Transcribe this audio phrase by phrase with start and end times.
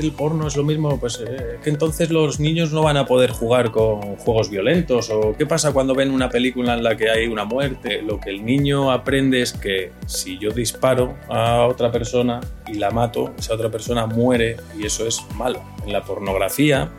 [0.00, 3.30] el porno es lo mismo, pues eh, que entonces los niños no van a poder
[3.30, 7.26] jugar con juegos violentos o qué pasa cuando ven una película en la que hay
[7.26, 8.02] una muerte.
[8.02, 12.90] Lo que el niño aprende es que si yo disparo a otra persona y la
[12.90, 15.62] mato, esa otra persona muere y eso es malo.
[15.86, 16.90] En la pornografía,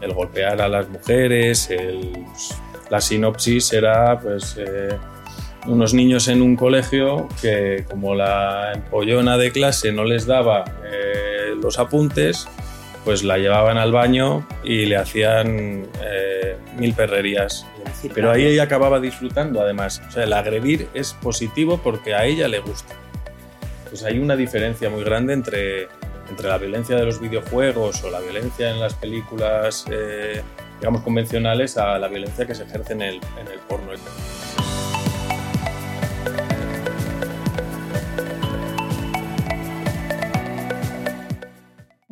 [0.00, 1.70] el golpear a las mujeres,
[2.90, 4.56] la sinopsis era pues...
[4.58, 4.96] Eh,
[5.66, 11.29] unos niños en un colegio que como la empollona de clase no les daba eh,
[11.60, 12.48] los apuntes,
[13.04, 17.66] pues la llevaban al baño y le hacían eh, mil perrerías.
[18.14, 20.02] Pero ahí ella acababa disfrutando además.
[20.08, 22.94] O sea, el agredir es positivo porque a ella le gusta.
[23.88, 25.88] Pues hay una diferencia muy grande entre,
[26.28, 30.42] entre la violencia de los videojuegos o la violencia en las películas, eh,
[30.78, 33.92] digamos, convencionales a la violencia que se ejerce en el, en el porno.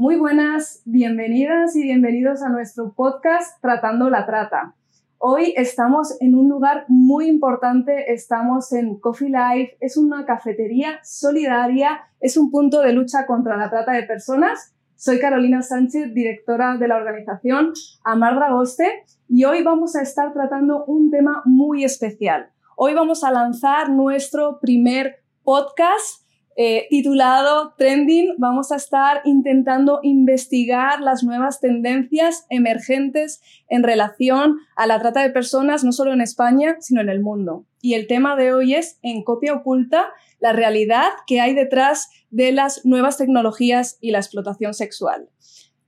[0.01, 4.77] Muy buenas, bienvenidas y bienvenidos a nuestro podcast Tratando la Trata.
[5.19, 12.03] Hoy estamos en un lugar muy importante, estamos en Coffee Life, es una cafetería solidaria,
[12.21, 14.73] es un punto de lucha contra la trata de personas.
[14.95, 17.73] Soy Carolina Sánchez, directora de la organización
[18.05, 22.51] Amar Dragoste, y hoy vamos a estar tratando un tema muy especial.
[22.77, 26.23] Hoy vamos a lanzar nuestro primer podcast
[26.61, 34.89] eh, titulado Trending, vamos a estar intentando investigar las nuevas tendencias emergentes en relación a
[34.89, 37.65] la trata de personas, no solo en España, sino en el mundo.
[37.81, 40.07] Y el tema de hoy es, en copia oculta,
[40.41, 45.29] la realidad que hay detrás de las nuevas tecnologías y la explotación sexual.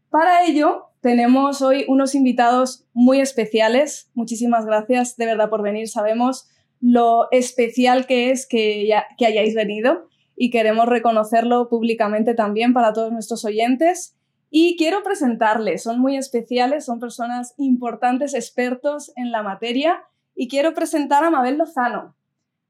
[0.09, 4.09] Para ello, tenemos hoy unos invitados muy especiales.
[4.15, 5.89] Muchísimas gracias de verdad por venir.
[5.89, 6.49] Sabemos
[6.81, 10.10] lo especial que es que, que hayáis venido
[10.43, 14.17] y queremos reconocerlo públicamente también para todos nuestros oyentes.
[14.49, 20.03] Y quiero presentarles, son muy especiales, son personas importantes, expertos en la materia,
[20.35, 22.17] y quiero presentar a Mabel Lozano.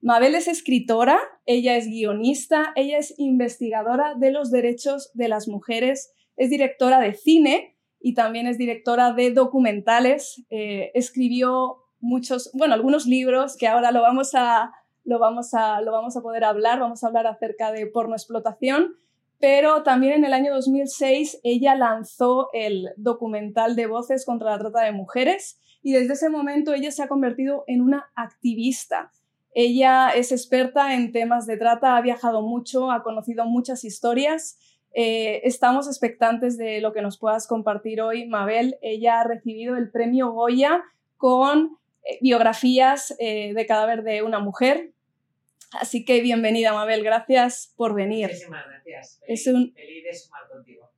[0.01, 6.13] Mabel es escritora, ella es guionista, ella es investigadora de los derechos de las mujeres,
[6.37, 10.45] es directora de cine y también es directora de documentales.
[10.51, 14.73] Eh, escribió muchos, bueno, algunos libros que ahora lo vamos a,
[15.05, 18.97] lo vamos a, lo vamos a poder hablar, vamos a hablar acerca de porno explotación,
[19.39, 24.83] pero también en el año 2006 ella lanzó el documental de voces contra la trata
[24.83, 29.11] de mujeres y desde ese momento ella se ha convertido en una activista.
[29.53, 34.59] Ella es experta en temas de trata, ha viajado mucho, ha conocido muchas historias.
[34.93, 38.77] Eh, estamos expectantes de lo que nos puedas compartir hoy, Mabel.
[38.83, 40.83] Ella ha recibido el premio Goya
[41.17, 41.79] con
[42.21, 44.93] biografías eh, de cadáver de una mujer,
[45.73, 48.27] Así que bienvenida, Mabel, gracias por venir.
[48.27, 49.21] Muchísimas gracias.
[49.21, 49.73] Feliz, es un...
[49.73, 50.91] feliz de sumar contigo.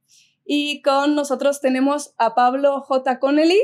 [0.45, 3.19] Y con nosotros tenemos a Pablo J.
[3.19, 3.61] Connelly.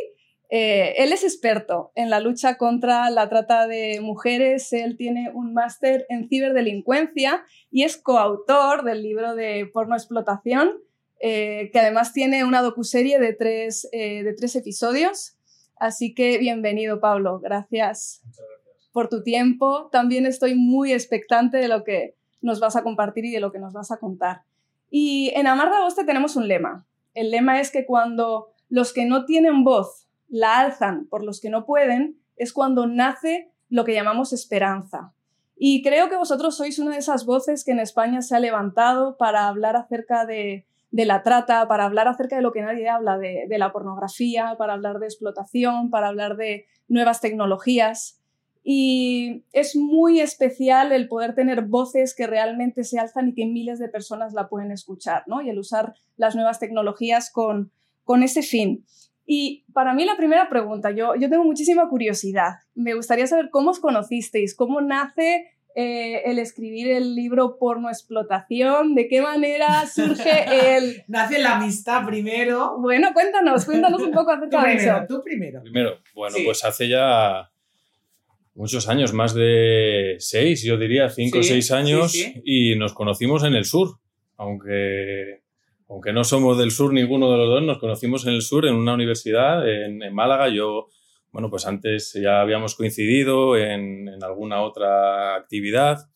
[0.50, 4.72] Eh, él es experto en la lucha contra la trata de mujeres.
[4.72, 10.72] Él tiene un máster en ciberdelincuencia y es coautor del libro de porno explotación,
[11.21, 15.38] eh, que además tiene una docuserie de tres, eh, de tres episodios.
[15.81, 17.39] Así que bienvenido, Pablo.
[17.41, 18.21] Gracias.
[18.25, 19.89] Muchas gracias por tu tiempo.
[19.91, 23.59] También estoy muy expectante de lo que nos vas a compartir y de lo que
[23.59, 24.43] nos vas a contar.
[24.91, 26.87] Y en Amar de Agosto tenemos un lema.
[27.15, 31.50] El lema es que cuando los que no tienen voz la alzan por los que
[31.50, 35.12] no pueden, es cuando nace lo que llamamos esperanza.
[35.56, 39.16] Y creo que vosotros sois una de esas voces que en España se ha levantado
[39.16, 43.47] para hablar acerca de, la trata, para hablar acerca de lo que nadie habla, de,
[43.50, 48.21] la pornografía, para hablar de explotación, para hablar de nuevas tecnologías.
[48.65, 53.78] Y es muy especial el poder tener voces que realmente se alzan y que miles
[53.78, 55.41] de personas la pueden escuchar, ¿no?
[55.41, 57.71] Y el usar las nuevas tecnologías con,
[58.04, 58.84] con ese fin.
[59.31, 62.54] Y para mí la primera pregunta, yo, yo tengo muchísima curiosidad.
[62.75, 68.97] Me gustaría saber cómo os conocisteis, cómo nace eh, el escribir el libro Porno Explotación,
[68.97, 71.05] de qué manera surge el...
[71.06, 72.78] nace la amistad primero.
[72.80, 74.92] Bueno, cuéntanos, cuéntanos un poco acerca de eso.
[75.09, 75.63] Tú primero.
[75.63, 77.48] Primero, bueno, pues hace ya
[78.57, 82.13] muchos años, más de seis, yo diría, cinco o seis años,
[82.45, 84.01] y nos conocimos en el sur,
[84.36, 85.42] aunque,
[85.89, 88.74] aunque no somos del sur ninguno de los dos, nos conocimos en el sur, en
[88.74, 90.48] una universidad, en, Málaga.
[90.48, 90.89] Yo,
[91.33, 96.09] bueno, pues antes ya habíamos coincidido en, alguna otra actividad,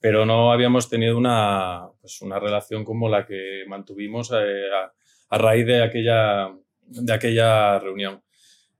[0.00, 4.92] pero no habíamos tenido una, pues una relación como la que mantuvimos eh, a,
[5.30, 6.50] a raíz de aquella,
[6.86, 8.22] de aquella reunión.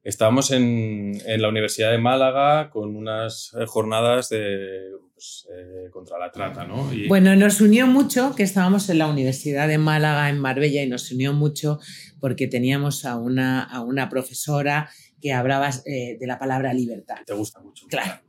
[0.02, 6.64] estábamos en, la Universidad de Málaga con unas jornadas de, pues, eh, contra la trata,
[6.64, 6.88] ¿no?
[7.08, 11.10] Bueno, nos unió mucho que estábamos en la Universidad de Málaga, en Marbella, y nos
[11.10, 11.80] unió mucho
[12.20, 14.88] porque teníamos a una, a una profesora
[15.20, 17.16] que hablaba eh, de la palabra libertad.
[17.26, 17.86] Te gusta mucho.
[17.88, 18.20] Claro.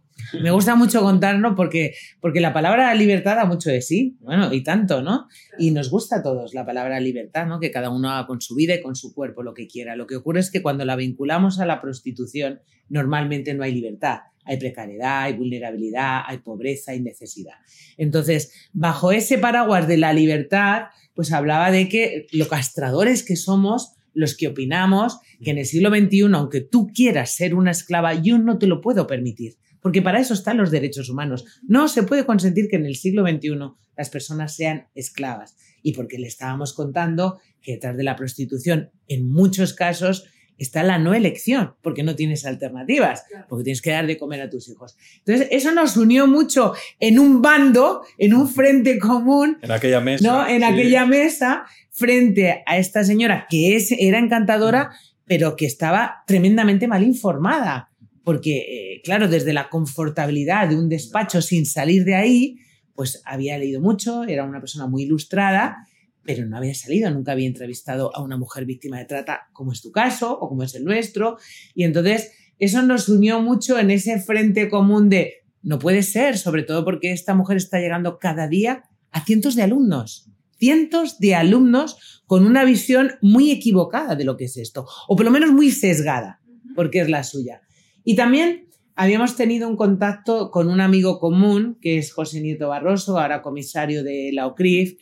[0.41, 4.63] Me gusta mucho contarlo porque, porque la palabra libertad da mucho de sí, bueno, y
[4.63, 5.27] tanto, ¿no?
[5.57, 7.59] Y nos gusta a todos la palabra libertad, ¿no?
[7.59, 9.95] Que cada uno haga con su vida y con su cuerpo lo que quiera.
[9.95, 14.19] Lo que ocurre es que cuando la vinculamos a la prostitución, normalmente no hay libertad.
[14.45, 17.55] Hay precariedad, hay vulnerabilidad, hay pobreza, hay necesidad.
[17.97, 23.93] Entonces, bajo ese paraguas de la libertad, pues hablaba de que lo castradores que somos
[24.13, 28.37] los que opinamos que en el siglo XXI, aunque tú quieras ser una esclava, yo
[28.37, 31.45] no te lo puedo permitir porque para eso están los derechos humanos.
[31.67, 33.57] No se puede consentir que en el siglo XXI
[33.95, 35.55] las personas sean esclavas.
[35.81, 40.25] Y porque le estábamos contando que detrás de la prostitución, en muchos casos,
[40.59, 44.49] está la no elección, porque no tienes alternativas, porque tienes que dar de comer a
[44.49, 44.95] tus hijos.
[45.25, 49.57] Entonces, eso nos unió mucho en un bando, en un frente común.
[49.61, 50.27] En aquella mesa.
[50.27, 50.47] ¿no?
[50.47, 54.91] En aquella mesa, frente a esta señora que es, era encantadora,
[55.25, 57.89] pero que estaba tremendamente mal informada
[58.29, 62.57] porque, eh, claro, desde la confortabilidad de un despacho sin salir de ahí,
[62.93, 65.87] pues había leído mucho, era una persona muy ilustrada,
[66.29, 69.81] pero no había salido, nunca había entrevistado a una mujer víctima de trata, como es
[69.81, 71.39] tu caso o como es el nuestro.
[71.73, 76.61] Y entonces eso nos unió mucho en ese frente común de, no puede ser, sobre
[76.61, 80.29] todo porque esta mujer está llegando cada día a cientos de alumnos,
[80.59, 85.25] cientos de alumnos con una visión muy equivocada de lo que es esto, o por
[85.25, 86.41] lo menos muy sesgada,
[86.75, 87.61] porque es la suya.
[88.03, 93.17] Y también habíamos tenido un contacto con un amigo común, que es José Nieto Barroso,
[93.17, 94.93] ahora comisario de la OCRIF,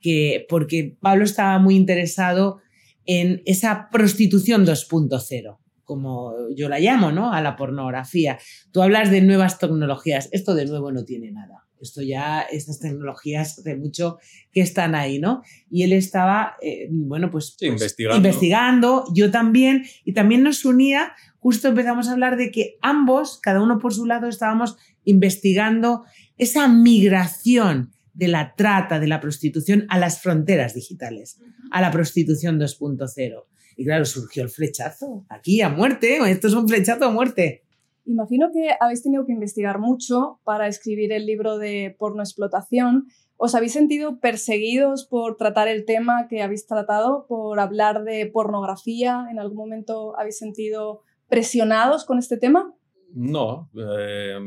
[0.00, 2.60] que, porque Pablo estaba muy interesado
[3.04, 7.32] en esa prostitución 2.0 como yo la llamo, ¿no?
[7.32, 8.40] A la pornografía.
[8.72, 10.28] Tú hablas de nuevas tecnologías.
[10.32, 11.64] Esto de nuevo no tiene nada.
[11.80, 14.18] Esto ya, estas tecnologías hace mucho
[14.50, 15.42] que están ahí, ¿no?
[15.70, 18.16] Y él estaba, eh, bueno, pues, pues investigando.
[18.16, 21.12] investigando, yo también, y también nos unía
[21.46, 26.02] justo empezamos a hablar de que ambos, cada uno por su lado, estábamos investigando
[26.38, 31.38] esa migración de la trata, de la prostitución a las fronteras digitales,
[31.70, 33.44] a la prostitución 2.0.
[33.76, 37.62] Y claro, surgió el flechazo, aquí a muerte, esto es un flechazo a muerte.
[38.06, 43.06] Imagino que habéis tenido que investigar mucho para escribir el libro de porno explotación.
[43.36, 49.26] ¿Os habéis sentido perseguidos por tratar el tema que habéis tratado, por hablar de pornografía?
[49.30, 52.72] ¿En algún momento habéis sentido presionados con este tema?
[53.12, 54.38] No, eh,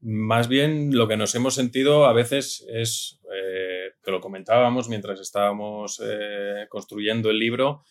[0.00, 5.20] más bien lo que nos hemos sentido a veces es, eh, que lo comentábamos mientras
[5.20, 7.82] estábamos eh, construyendo el libro,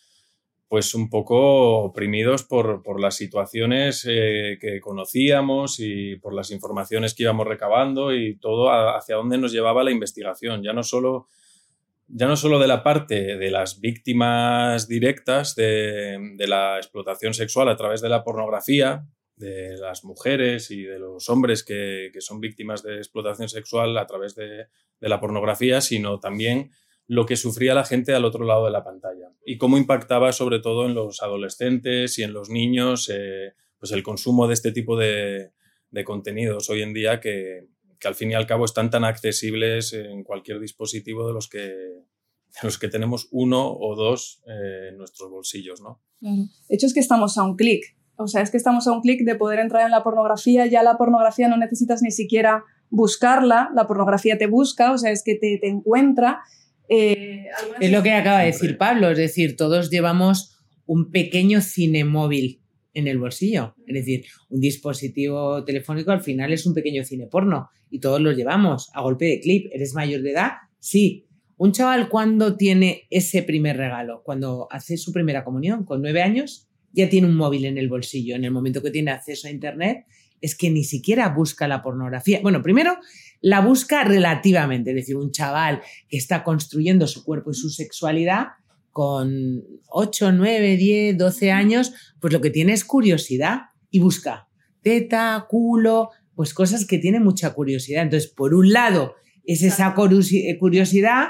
[0.68, 7.24] pues un poco oprimidos por, por las situaciones que conocíamos y por las informaciones que
[7.24, 11.26] íbamos recabando y todo hacia dónde nos llevaba la investigación, ya no solo
[12.12, 17.76] ya no solo de la parte de las víctimas directas de, la explotación sexual a
[17.76, 19.06] través de la pornografía,
[19.40, 24.34] de las mujeres y de los hombres que, son víctimas de explotación sexual a través
[24.34, 24.66] de,
[25.00, 26.72] la pornografía, sino también
[27.06, 30.60] lo que sufría la gente al otro lado de la pantalla y cómo impactaba sobre
[30.60, 34.98] todo en los adolescentes y en los niños eh, pues el consumo de este tipo
[34.98, 35.52] de,
[35.90, 37.66] de contenidos hoy en día que,
[37.98, 41.58] que al fin y al cabo están tan accesibles en cualquier dispositivo de los que,
[41.58, 46.02] de los que tenemos uno o dos eh, en nuestros bolsillos, ¿no?
[46.20, 47.96] De hecho es que estamos a un clic.
[48.20, 50.66] O sea, es que estamos a un clic de poder entrar en la pornografía.
[50.66, 55.22] Ya la pornografía no necesitas ni siquiera buscarla, la pornografía te busca, o sea, es
[55.24, 56.40] que te, te encuentra.
[56.88, 57.46] Eh,
[57.80, 62.60] es lo que acaba de decir Pablo, es decir, todos llevamos un pequeño cine móvil
[62.94, 63.74] en el bolsillo.
[63.86, 68.36] Es decir, un dispositivo telefónico al final es un pequeño cine porno y todos los
[68.36, 69.70] llevamos a golpe de clip.
[69.72, 70.52] ¿Eres mayor de edad?
[70.80, 71.26] Sí.
[71.56, 76.69] Un chaval cuando tiene ese primer regalo, cuando hace su primera comunión, con nueve años,
[76.92, 78.36] ya tiene un móvil en el bolsillo.
[78.36, 80.06] En el momento que tiene acceso a Internet,
[80.40, 82.40] es que ni siquiera busca la pornografía.
[82.42, 82.96] Bueno, primero
[83.40, 88.48] la busca relativamente, es decir, un chaval que está construyendo su cuerpo y su sexualidad
[88.90, 94.48] con 8, 9, 10, 12 años, pues lo que tiene es curiosidad y busca
[94.82, 98.02] teta, culo, pues cosas que tiene mucha curiosidad.
[98.02, 101.28] Entonces, por un lado, es esa curiosidad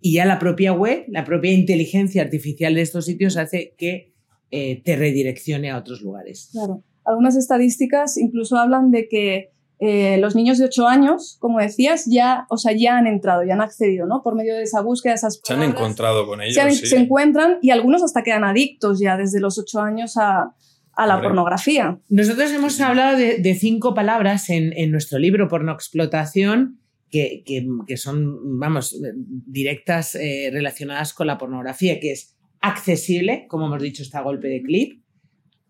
[0.00, 4.13] y ya la propia web, la propia inteligencia artificial de estos sitios hace que
[4.54, 6.50] eh, te redireccione a otros lugares.
[6.52, 6.82] Claro.
[7.04, 12.46] Algunas estadísticas incluso hablan de que eh, los niños de 8 años, como decías, ya,
[12.48, 14.22] o sea, ya han entrado, ya han accedido, ¿no?
[14.22, 16.54] Por medio de esa búsqueda, esas palabras, Se han encontrado con ellos.
[16.54, 20.54] Se, se, encuentran y algunos hasta quedan adictos ya desde los 8 años a,
[20.96, 21.98] a la pornografía.
[22.08, 26.80] Nosotros hemos hablado de, cinco palabras en, nuestro libro Porno Explotación
[27.10, 29.00] que, que, son, vamos,
[29.46, 32.34] directas eh, relacionadas con la pornografía, que es
[32.64, 35.02] accesible, como hemos dicho, está a golpe de clip,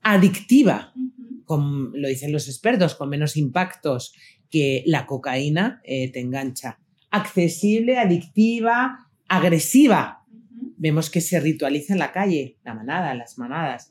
[0.03, 0.93] adictiva,
[1.45, 4.13] como lo dicen los expertos, con menos impactos
[4.49, 6.79] que la cocaína eh, te engancha,
[7.11, 10.23] accesible, adictiva, agresiva,
[10.77, 13.91] vemos que se ritualiza en la calle, la manada, las manadas.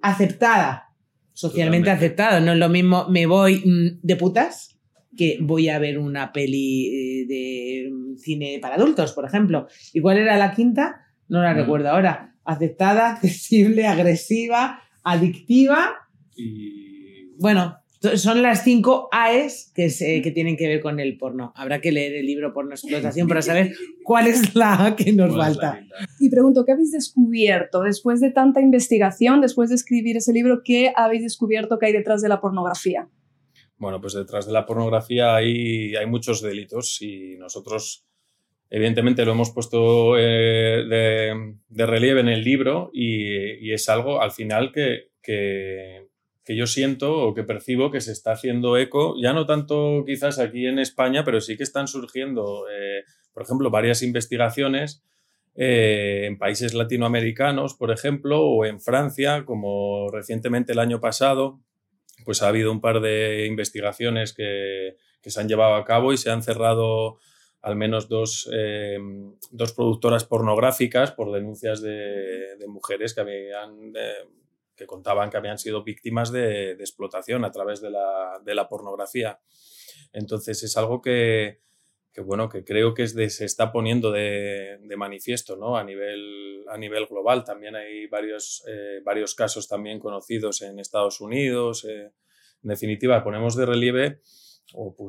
[0.00, 0.90] Aceptada,
[1.32, 2.38] socialmente aceptada.
[2.38, 4.78] No es lo mismo me voy mm, de putas
[5.16, 9.66] que voy a ver una peli eh, de mm, cine para adultos, por ejemplo.
[9.92, 11.00] ¿Y cuál era la quinta?
[11.28, 11.56] No la mm.
[11.56, 12.33] recuerdo ahora.
[12.44, 16.08] Aceptada, accesible, agresiva, adictiva.
[16.36, 17.34] Y...
[17.38, 17.76] Bueno,
[18.16, 19.88] son las cinco AES que,
[20.22, 21.52] que, tienen que ver con el porno.
[21.56, 25.34] Habrá que leer el libro Porno Explotación para saber cuál es la A que nos
[25.34, 25.80] falta.
[26.20, 30.92] Y pregunto, ¿qué habéis descubierto después de tanta investigación, después de escribir ese libro, qué
[30.94, 33.08] habéis descubierto que hay detrás de la pornografía?
[33.76, 38.06] Bueno, pues detrás de la pornografía hay, hay muchos delitos y nosotros
[38.70, 40.84] evidentemente lo hemos puesto eh,
[41.68, 45.08] de, relieve en el libro y, es algo al final que,
[46.44, 50.38] que yo siento o que percibo que se está haciendo eco, ya no tanto quizás
[50.38, 55.02] aquí en España, pero sí que están surgiendo, eh, por ejemplo, varias investigaciones
[55.56, 61.60] eh, en países latinoamericanos, por ejemplo, o en Francia, como recientemente el año pasado,
[62.26, 66.30] pues ha habido un par de investigaciones que, se han llevado a cabo y se
[66.30, 67.18] han cerrado
[67.64, 68.98] al menos dos, eh,
[69.50, 73.92] dos productoras pornográficas por denuncias de, de mujeres que habían
[74.76, 79.40] que contaban que habían sido víctimas de, explotación a través de la, pornografía.
[80.12, 81.60] Entonces es algo que,
[82.24, 85.76] bueno, que creo que se está poniendo de, manifiesto ¿no?
[85.76, 87.44] a, nivel, a nivel global.
[87.44, 91.84] También hay varios, eh, varios casos también conocidos en Estados Unidos.
[91.84, 92.10] Eh,
[92.62, 94.20] en definitiva, ponemos de relieve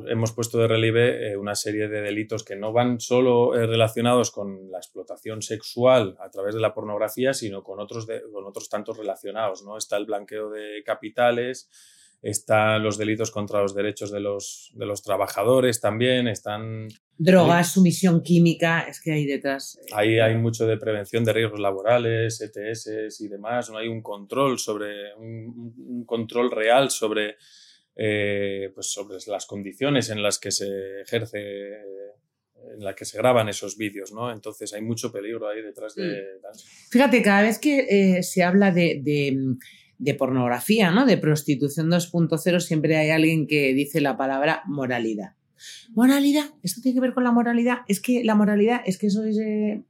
[0.07, 4.31] hemos puesto de relieve eh, una serie de delitos que no van solo eh, relacionados
[4.31, 8.97] con la explotación sexual a través de la pornografía, sino con otros, con otros tantos
[8.97, 9.63] relacionados.
[9.63, 9.77] ¿no?
[9.77, 11.69] Está el blanqueo de capitales,
[12.21, 16.87] están los delitos contra los derechos de los, de los trabajadores también, están...
[17.17, 19.77] Drogas, sumisión química, es que hay detrás...
[19.77, 24.01] Eh, Ahí hay mucho de prevención de riesgos laborales, ETS y demás, no hay un
[24.01, 27.37] control sobre, un control real sobre
[27.95, 31.37] eh, pues sobre las condiciones en las que se ejerce,
[32.75, 34.31] en las que se graban esos vídeos, ¿no?
[34.31, 36.23] Entonces hay mucho peligro ahí detrás de...
[36.89, 39.01] Fíjate, cada vez que eh, se habla de,
[39.97, 41.05] de, pornografía, ¿no?
[41.05, 45.35] De prostitución 2.0, siempre hay alguien que dice la palabra moralidad.
[45.93, 47.79] Moralidad, ¿esto tiene que ver con la moralidad?
[47.87, 49.37] Es que la moralidad, es que eso es...
[49.37, 49.83] Eh,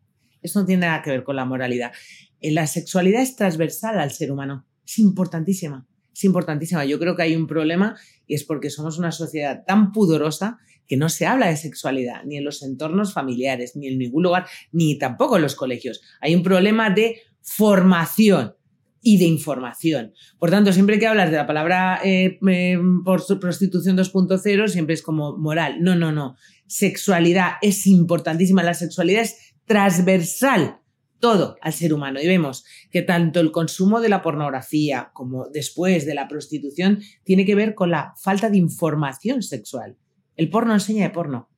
[0.44, 1.92] eso no tiene nada que ver con la moralidad.
[2.40, 6.86] La sexualidad es transversal al ser humano, es importantísima es importantísima.
[6.86, 10.58] Yo creo que hay un problema y es porque somos una sociedad tan pudorosa
[10.88, 14.46] que no se habla de sexualidad, ni en los entornos familiares, ni en ningún lugar,
[14.72, 16.02] ni tampoco en los colegios.
[16.22, 18.56] Hay un problema de formación
[19.02, 20.14] y de información.
[20.40, 25.02] Por tanto, siempre que hablas de la palabra eh, eh, por prostitución 2.0, siempre es
[25.02, 25.78] como moral.
[25.82, 26.38] No, no, no.
[26.66, 28.64] Sexualidad es importantísima.
[28.64, 30.80] La sexualidad es transversal
[31.20, 32.20] todo al ser humano.
[32.22, 37.46] Y vemos que tanto el consumo de la pornografía como después de la prostitución tiene
[37.46, 39.98] que ver con la falta de información sexual.
[40.36, 41.50] El porno enseña de porno.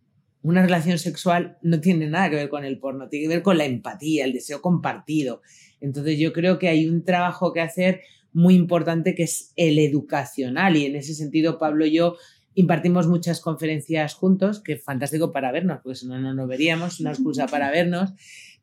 [0.44, 3.58] Una relación sexual no tiene nada que ver con el porno, tiene que ver con
[3.58, 5.42] la empatía, el deseo compartido.
[5.82, 8.02] Entonces yo creo que hay un trabajo que hacer
[8.34, 12.18] muy importante que es el educacional y en ese sentido Pablo y yo
[12.54, 17.00] impartimos muchas conferencias juntos, que es fantástico para vernos, porque si no, no nos veríamos,
[17.00, 18.14] una excusa para vernos.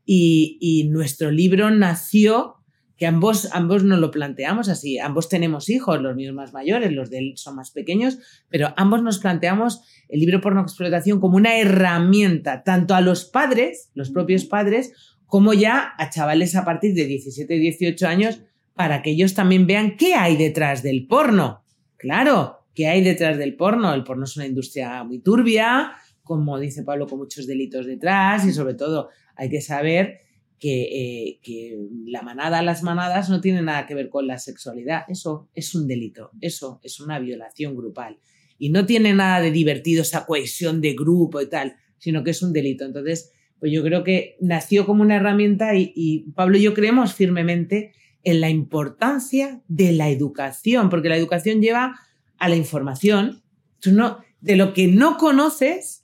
[0.05, 2.57] Y, nuestro libro nació,
[2.97, 7.11] que ambos, ambos nos lo planteamos así, ambos tenemos hijos, los míos más mayores, los
[7.11, 8.19] de él son más pequeños,
[8.49, 13.91] pero ambos nos planteamos el libro Porno Explotación como una herramienta, tanto a los padres,
[13.95, 14.93] los propios padres,
[15.27, 18.41] como ya a chavales a partir de 17, 18 años,
[18.75, 21.65] para que ellos también vean qué hay detrás del porno.
[21.97, 23.95] Claro, qué hay detrás del porno.
[23.95, 25.93] El porno es una industria muy turbia,
[26.23, 30.25] como dice Pablo, con muchos delitos detrás y sobre todo hay que saber
[30.67, 35.03] eh, que, la manada, las manadas no tienen nada que ver con la sexualidad.
[35.09, 38.19] Eso es un delito, eso es una violación grupal.
[38.59, 42.43] Y no tiene nada de divertido esa cohesión de grupo y tal, sino que es
[42.43, 42.87] un delito.
[42.87, 47.13] Entonces, pues yo creo que nació como una herramienta y, y Pablo y yo creemos
[47.13, 52.01] firmemente en la importancia de la educación, porque la educación lleva
[52.39, 53.43] a la información.
[53.81, 56.04] Tú no, de lo que no conoces,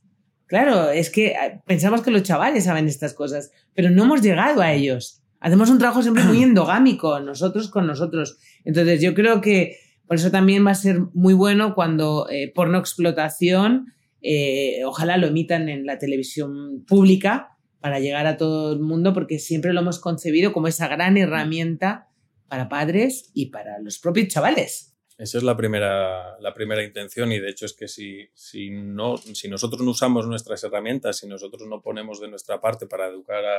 [0.50, 4.62] Claro, es que ah, pensamos que los chavales saben estas cosas, pero no hemos llegado
[4.62, 5.22] a ellos.
[5.38, 8.36] Hacemos un trabajo siempre muy endogámico, nosotros con nosotros.
[8.64, 9.76] Entonces yo creo que
[10.08, 15.28] por eso también va a ser muy bueno cuando eh, porno explotación, eh, ojalá lo
[15.28, 20.00] emitan en la televisión pública para llegar a todo el mundo, porque siempre lo hemos
[20.00, 22.08] concebido como esa gran herramienta
[22.48, 24.89] para padres y para los propios chavales.
[25.20, 29.18] Esa es la primera, la primera intención y de hecho es que si, si, no,
[29.18, 33.44] si nosotros no usamos nuestras herramientas, si nosotros no ponemos de nuestra parte para educar
[33.44, 33.58] a,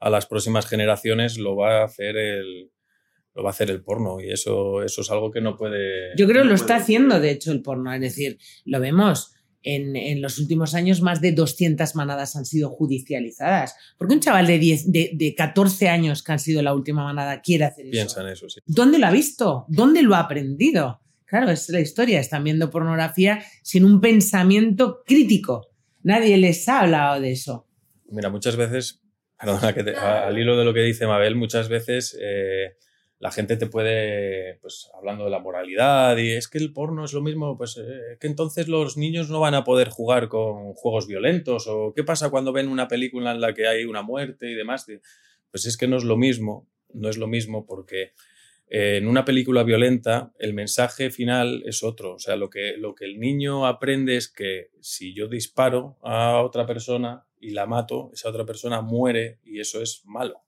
[0.00, 2.70] a, las próximas generaciones, lo va a hacer el,
[3.34, 6.14] lo va a hacer el porno y eso, eso es algo que no puede...
[6.14, 7.94] Yo creo que lo está haciendo, de hecho, el porno.
[7.94, 9.35] Es decir, lo vemos
[9.66, 13.74] en, los últimos años más de 200 manadas han sido judicializadas.
[13.98, 17.40] ¿Por qué un chaval de, 10, de, 14 años que han sido la última manada
[17.40, 17.90] quiere hacer eso?
[17.90, 18.60] Piensa en eso, sí.
[18.64, 19.64] ¿Dónde lo ha visto?
[19.68, 21.00] ¿Dónde lo ha aprendido?
[21.24, 22.20] Claro, es la historia.
[22.20, 25.68] Están viendo pornografía sin un pensamiento crítico.
[26.04, 27.66] Nadie les ha hablado de eso.
[28.08, 29.02] Mira, muchas veces,
[29.38, 32.76] perdona, que al hilo de lo que dice Mabel, muchas veces eh,
[33.18, 37.14] la gente te puede, pues hablando de la moralidad y es que el porno es
[37.14, 41.06] lo mismo, pues eh, que entonces los niños no van a poder jugar con juegos
[41.06, 44.54] violentos o qué pasa cuando ven una película en la que hay una muerte y
[44.54, 44.86] demás.
[45.50, 48.12] Pues es que no es lo mismo, no es lo mismo porque
[48.68, 52.94] eh, en una película violenta el mensaje final es otro, o sea, lo que, lo
[52.94, 58.10] que el niño aprende es que si yo disparo a otra persona y la mato,
[58.12, 60.45] esa otra persona muere y eso es malo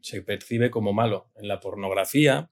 [0.00, 1.30] se percibe como malo.
[1.36, 2.50] En la pornografía,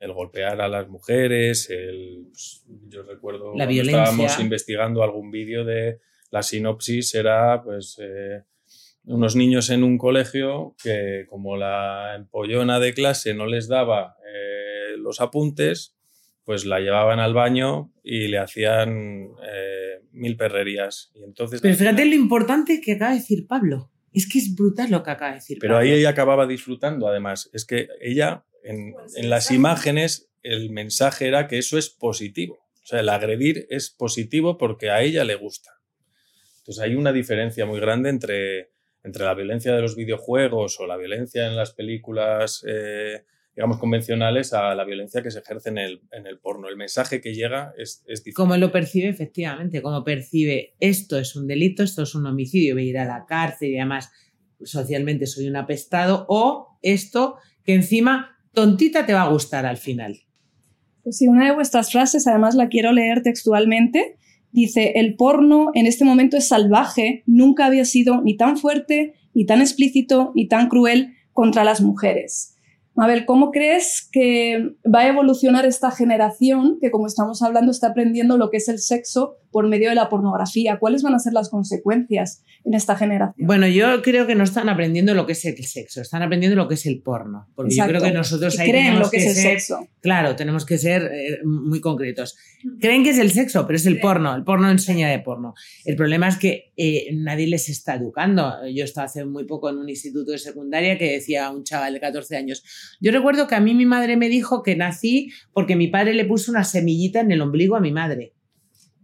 [0.00, 6.00] el golpear a las mujeres, el, pues, yo recuerdo la estábamos investigando algún vídeo de
[6.30, 8.42] la sinopsis, era pues eh,
[9.04, 14.96] unos niños en un colegio que como la empollona de clase no les daba eh,
[14.98, 15.96] los apuntes,
[16.44, 21.12] pues la llevaban al baño y le hacían eh, mil perrerías.
[21.14, 23.90] Y entonces, Pero fíjate lo importante que acaba de decir Pablo.
[24.14, 25.58] Es que es brutal lo que acaba de decir.
[25.60, 27.50] Pero ahí ella acababa disfrutando, además.
[27.52, 32.54] Es que ella, en, en, las imágenes, el mensaje era que eso es positivo.
[32.82, 35.74] O sea, el agredir es positivo porque a ella le gusta.
[36.58, 38.70] Entonces hay una diferencia muy grande entre,
[39.02, 43.24] entre la violencia de los videojuegos o la violencia en las películas eh,
[43.54, 46.68] digamos, convencionales a la violencia que se ejerce en el, en el porno.
[46.68, 48.34] El mensaje que llega es, es diferente.
[48.34, 52.88] Como lo percibe, efectivamente, como percibe esto es un delito, esto es un homicidio, voy
[52.88, 54.10] a ir a la cárcel y además
[54.62, 60.20] socialmente soy un apestado, o esto que encima tontita te va a gustar al final.
[61.02, 64.16] Pues sí, una de vuestras frases, además la quiero leer textualmente,
[64.52, 69.44] dice, el porno en este momento es salvaje, nunca había sido ni tan fuerte, ni
[69.44, 72.53] tan explícito, ni tan cruel contra las mujeres.
[72.96, 78.38] Mabel, ¿cómo crees que va a evolucionar esta generación que, como estamos hablando, está aprendiendo
[78.38, 80.78] lo que es el sexo por medio de la pornografía?
[80.78, 83.46] ¿Cuáles van a ser las consecuencias en esta generación?
[83.46, 86.68] Bueno, yo creo que no están aprendiendo lo que es el sexo, están aprendiendo lo
[86.68, 87.48] que es el porno.
[87.56, 89.88] Porque yo creo que nosotros ahí creen tenemos lo que, es el ser, sexo.
[90.00, 92.36] Claro, tenemos que ser eh, muy concretos.
[92.80, 94.34] Creen que es el sexo, pero es el porno.
[94.36, 95.54] El porno enseña de porno.
[95.84, 98.54] El problema es que eh, nadie les está educando.
[98.72, 101.94] Yo estaba hace muy poco en un instituto de secundaria que decía a un chaval
[101.94, 102.62] de 14 años,
[103.00, 106.24] yo recuerdo que a mí mi madre me dijo que nací porque mi padre le
[106.24, 108.34] puso una semillita en el ombligo a mi madre.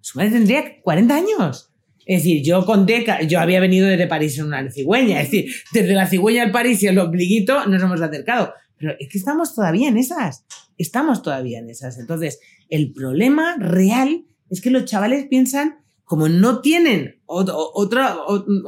[0.00, 1.70] Su madre tendría 40 años.
[2.06, 5.20] Es decir, yo conté, yo había venido desde París en una cigüeña.
[5.20, 8.52] Es decir, desde la cigüeña al París y el ombliguito nos hemos acercado.
[8.76, 10.44] Pero es que estamos todavía en esas.
[10.78, 11.98] Estamos todavía en esas.
[11.98, 12.40] Entonces,
[12.70, 18.26] el problema real es que los chavales piensan, como no tienen otro,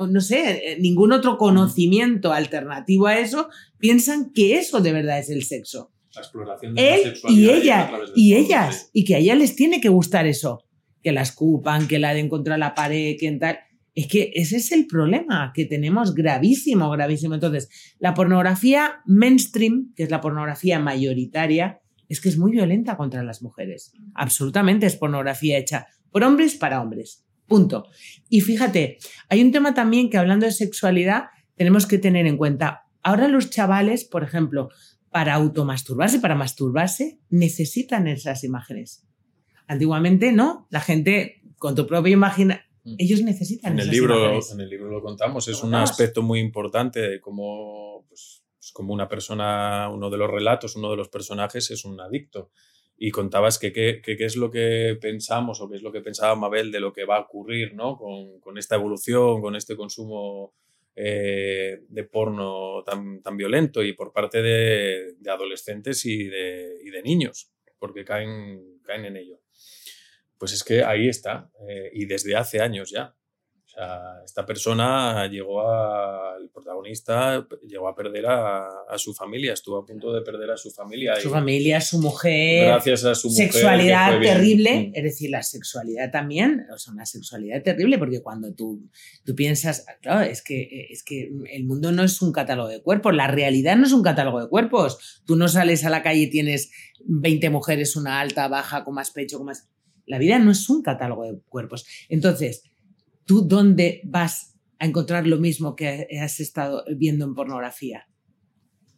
[0.09, 5.43] no sé, ningún otro conocimiento alternativo a eso, piensan que eso de verdad es el
[5.43, 5.91] sexo.
[6.15, 9.81] La exploración de Él la y ella, y ellas, y que a ella les tiene
[9.81, 10.63] que gustar eso.
[11.03, 13.59] Que la escupan, que la den contra la pared, que en tal.
[13.93, 17.35] Es que ese es el problema que tenemos gravísimo, gravísimo.
[17.35, 23.25] Entonces, la pornografía mainstream, que es la pornografía mayoritaria, es que es muy violenta contra
[23.25, 23.95] las mujeres.
[24.15, 27.25] Absolutamente es pornografía hecha por hombres para hombres.
[27.47, 27.87] Punto.
[28.29, 31.25] Y fíjate, hay un tema también que hablando de sexualidad
[31.57, 32.85] tenemos que tener en cuenta.
[33.03, 34.69] Ahora los chavales, por ejemplo,
[35.11, 39.07] para automasturbarse, para masturbarse, necesitan esas imágenes.
[39.67, 42.95] Antiguamente no, la gente con tu propia imagen, Mm.
[42.99, 44.51] ellos necesitan En el, esas libro, imágenes.
[44.53, 48.93] en el libro lo contamos, es ¿Lo un aspecto muy importante de cómo, pues, como
[48.93, 52.51] una persona, uno de los relatos, uno de los personajes es un adicto.
[52.97, 56.71] Y contabas que qué es lo que pensamos o qué es lo que pensaba Mabel
[56.71, 57.97] de lo que va a ocurrir ¿no?
[57.97, 60.55] con, con esta evolución, con este consumo
[60.95, 66.91] eh, de porno tan, tan violento y por parte de, de adolescentes y de, y
[66.91, 69.41] de niños, porque caen, caen en ello.
[70.37, 73.17] Pues es que ahí está, eh, y desde hace años ya.
[73.83, 79.87] Sea, esta persona llegó a, el protagonista llegó a perder a, su familia, estuvo a
[79.87, 81.17] punto de perder a su familia.
[81.17, 82.67] Su familia, su mujer.
[82.67, 83.53] Gracias a su mujer.
[83.53, 84.93] Sexualidad terrible, mm.
[84.95, 88.89] es decir, la sexualidad también, o sea, una sexualidad terrible, porque cuando tú,
[89.25, 93.15] tú piensas, claro, es que, es que el mundo no es un catálogo de cuerpos,
[93.15, 95.23] la realidad no es un catálogo de cuerpos.
[95.27, 96.71] Tú no sales a la calle y tienes
[97.05, 99.69] 20 mujeres, una alta, baja, con más pecho, con más.
[100.07, 101.87] La vida no es un catálogo de cuerpos.
[102.09, 102.72] Entonces,
[103.33, 108.07] ¿tú dónde vas a encontrar lo mismo que has estado viendo en pornografía?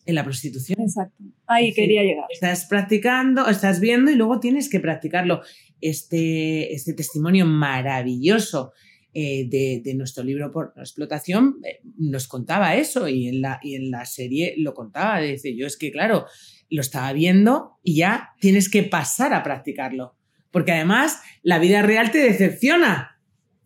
[0.07, 0.81] En la prostitución.
[0.81, 1.23] Exacto.
[1.47, 2.25] Ahí quería llegar.
[2.33, 5.43] Estás practicando, estás viendo y luego tienes que practicarlo.
[5.81, 8.73] Este, este testimonio maravilloso
[9.13, 13.93] eh, de, nuestro libro por explotación eh, nos contaba eso y en, la, y en
[13.93, 15.21] la serie lo contaba.
[15.21, 16.27] Dice, yo es que, claro,
[16.71, 20.17] lo estaba viendo y ya tienes que pasar a practicarlo.
[20.51, 23.14] Porque además la vida real te decepciona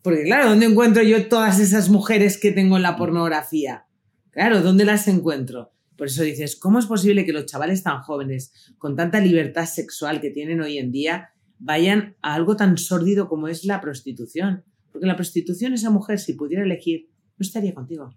[0.08, 3.84] porque claro, ¿dónde encuentro yo todas esas mujeres que tengo en la pornografía?
[4.30, 5.70] Claro, ¿dónde las encuentro?
[5.98, 10.22] Por eso dices, ¿cómo es posible que los chavales tan jóvenes, con tanta libertad sexual
[10.22, 14.64] que tienen hoy en día, vayan a algo tan sórdido como es la prostitución?
[14.92, 18.08] Porque la prostitución, esa mujer, si pudiera elegir, no estaría contigo.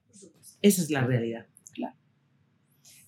[0.62, 1.48] Esa es la realidad.
[1.74, 1.98] Claro.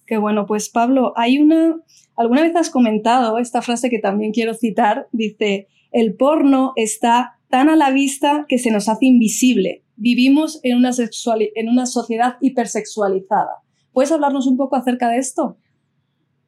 [0.05, 1.77] Qué bueno, pues Pablo, hay una.
[2.17, 5.07] Alguna vez has comentado esta frase que también quiero citar.
[5.13, 9.83] Dice: el porno está tan a la vista que se nos hace invisible.
[9.95, 13.61] Vivimos en una, en una sociedad hipersexualizada.
[13.91, 15.59] ¿Puedes hablarnos un poco acerca de esto?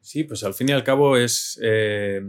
[0.00, 2.20] Sí, pues al fin y al cabo es, eh,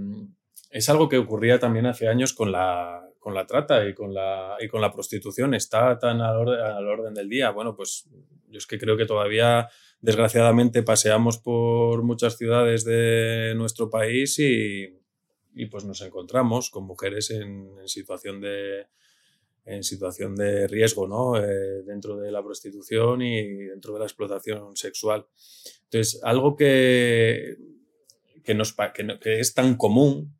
[0.69, 4.57] es algo que ocurría también hace años con la, con la trata y con la,
[4.59, 5.55] y con la prostitución.
[5.55, 7.49] Está tan al al orden del día.
[7.49, 8.07] Bueno, pues
[8.47, 9.69] yo es que creo que todavía,
[10.01, 14.96] desgraciadamente, paseamos por muchas ciudades de nuestro país y,
[15.57, 18.85] y pues nos encontramos con mujeres en, situación de
[19.65, 21.37] en situación de riesgo ¿no?
[21.37, 25.25] Eh, dentro de la prostitución y dentro de la explotación sexual.
[25.83, 27.57] Entonces, algo que,
[28.45, 28.73] que, nos,
[29.21, 30.37] que, es tan común,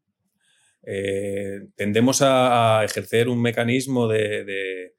[0.84, 4.96] eh, tendemos a, ejercer un mecanismo de, de,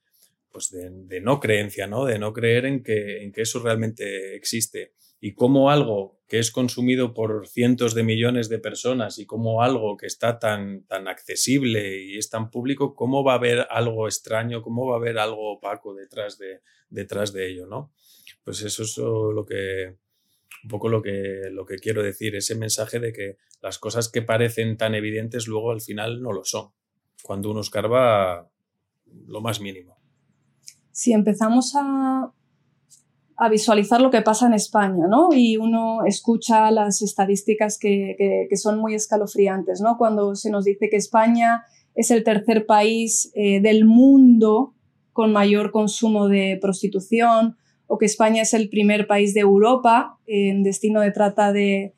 [0.50, 2.04] pues de, no creencia, ¿no?
[2.04, 6.50] de no creer en que, en que eso realmente existe y cómo algo que es
[6.50, 12.02] consumido por cientos de millones de personas y como algo que está tan, tan accesible
[12.04, 15.54] y es tan público, cómo va a haber algo extraño, cómo va a haber algo
[15.54, 17.92] opaco detrás de, detrás de ello, ¿no?
[18.44, 19.96] Pues eso es lo que,
[20.64, 24.22] un poco lo que, lo que quiero decir, ese mensaje de que las cosas que
[24.22, 26.70] parecen tan evidentes luego al final no lo son,
[27.22, 28.50] cuando uno escarba
[29.26, 29.98] lo más mínimo.
[30.92, 32.32] Si empezamos a
[33.40, 35.28] a visualizar lo que pasa en España, ¿no?
[35.32, 39.96] Y uno escucha las estadísticas que, que, son muy escalofriantes, ¿no?
[39.96, 44.74] Cuando se nos dice que España es el tercer país eh, del mundo
[45.12, 50.64] con mayor consumo de prostitución o que España es el primer país de Europa en
[50.64, 51.94] destino de trata de,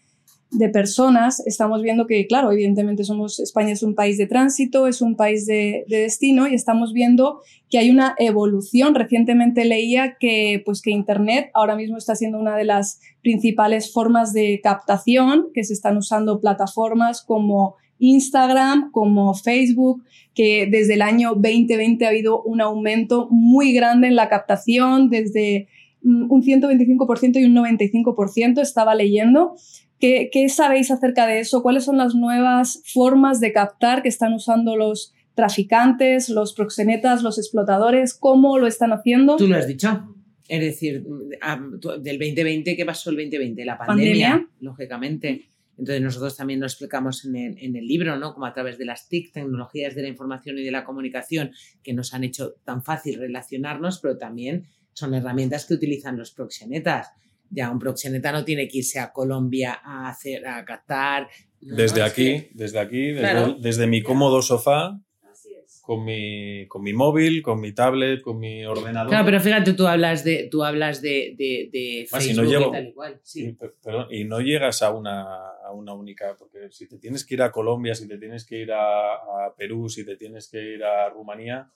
[0.51, 5.01] de personas, estamos viendo que, claro, evidentemente somos, España es un país de tránsito, es
[5.01, 8.95] un país de, destino y estamos viendo que hay una evolución.
[8.97, 14.33] Recientemente leía que, pues, que Internet ahora mismo está siendo una de las principales formas
[14.33, 20.03] de captación, que se están usando plataformas como Instagram, como Facebook,
[20.35, 25.69] que desde el año 2020 ha habido un aumento muy grande en la captación, desde
[26.03, 29.55] un 125% y un 95% estaba leyendo.
[30.01, 31.63] ¿Qué, sabéis acerca de eso?
[31.63, 37.39] ¿Cuáles son las nuevas formas de captar que están usando los traficantes, los proxenetas, los
[37.39, 38.15] explotadores?
[38.15, 39.37] ¿Cómo lo están haciendo?
[39.37, 40.17] Tú lo has dicho.
[40.49, 43.65] Es decir, del 2020, ¿qué pasó el 2020?
[43.65, 45.45] La pandemia, lógicamente.
[45.79, 48.35] Entonces nosotros también lo explicamos en el, en el, libro, ¿no?
[48.35, 51.93] Como a través de las TIC, tecnologías de la información y de la comunicación, que
[51.93, 57.09] nos han hecho tan fácil relacionarnos, pero también son herramientas que utilizan los proxenetas
[57.51, 61.29] ya un proxeneta no tiene que irse a Colombia a hacer a Qatar.
[61.61, 63.13] desde, aquí, desde aquí,
[63.61, 64.99] desde, mi cómodo sofá,
[65.83, 69.09] con mi, con mi móvil, con mi tablet, con mi ordenador.
[69.09, 72.87] Claro, pero fíjate, tú hablas de, tú hablas de, de, ah, Facebook y, no tal
[72.87, 73.21] igual.
[74.11, 77.51] Y, no llegas a una, a una única, porque si te tienes que ir a
[77.51, 81.09] Colombia, si te tienes que ir a, a Perú, si te tienes que ir a
[81.09, 81.69] Rumanía,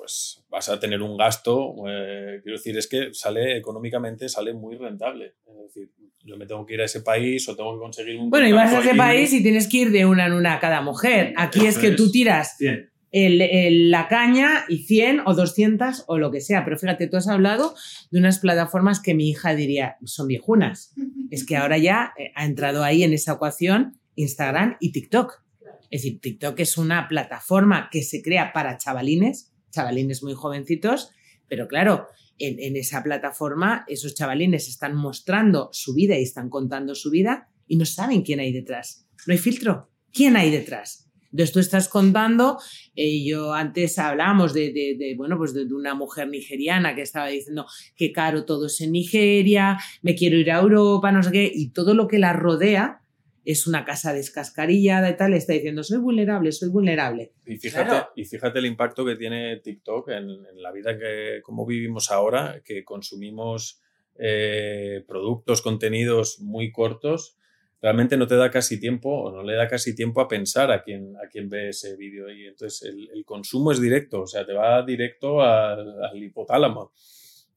[0.00, 4.76] pues vas a tener un gasto, eh, quiero decir, es que sale económicamente, sale muy
[4.76, 5.34] rentable.
[5.46, 5.90] Es decir,
[6.24, 8.30] yo me tengo que ir a ese país o tengo que conseguir un...
[8.30, 10.58] Bueno, y vas a ese país y tienes que ir de una en una a
[10.58, 11.34] cada mujer.
[11.36, 12.56] Aquí es que tú tiras
[13.12, 16.64] el, la caña y 100 o 200 o lo que sea.
[16.64, 17.74] Pero fíjate, tú has hablado
[18.10, 20.94] de unas plataformas que mi hija diría son viejunas.
[21.30, 25.44] Es que ahora ya eh, ha entrado ahí en esa ecuación Instagram y TikTok.
[25.90, 31.10] Es decir, TikTok es una plataforma que se crea para chavalines chavalines muy jovencitos,
[31.48, 32.06] pero claro,
[32.38, 37.76] en, esa plataforma esos chavalines están mostrando su vida y están contando su vida y
[37.76, 39.06] no saben quién hay detrás.
[39.26, 39.90] No hay filtro.
[40.12, 41.10] ¿Quién hay detrás?
[41.30, 42.58] Entonces tú estás contando,
[42.96, 48.10] eh, yo antes hablábamos de, bueno, pues de, una mujer nigeriana que estaba diciendo que
[48.10, 51.94] caro todo es en Nigeria, me quiero ir a Europa, no sé qué, y todo
[51.94, 52.99] lo que la rodea
[53.44, 57.32] es una casa descascarillada y tal, está diciendo, soy vulnerable, soy vulnerable.
[57.46, 62.10] Y fíjate, y fíjate el impacto que tiene TikTok en, la vida que, como vivimos
[62.10, 63.80] ahora, que consumimos
[64.18, 67.36] eh, productos, contenidos muy cortos,
[67.80, 70.82] realmente no te da casi tiempo o no le da casi tiempo a pensar a
[70.82, 72.30] quien, a quien ve ese vídeo.
[72.30, 76.92] Y entonces el, consumo es directo, o sea, te va directo al hipotálamo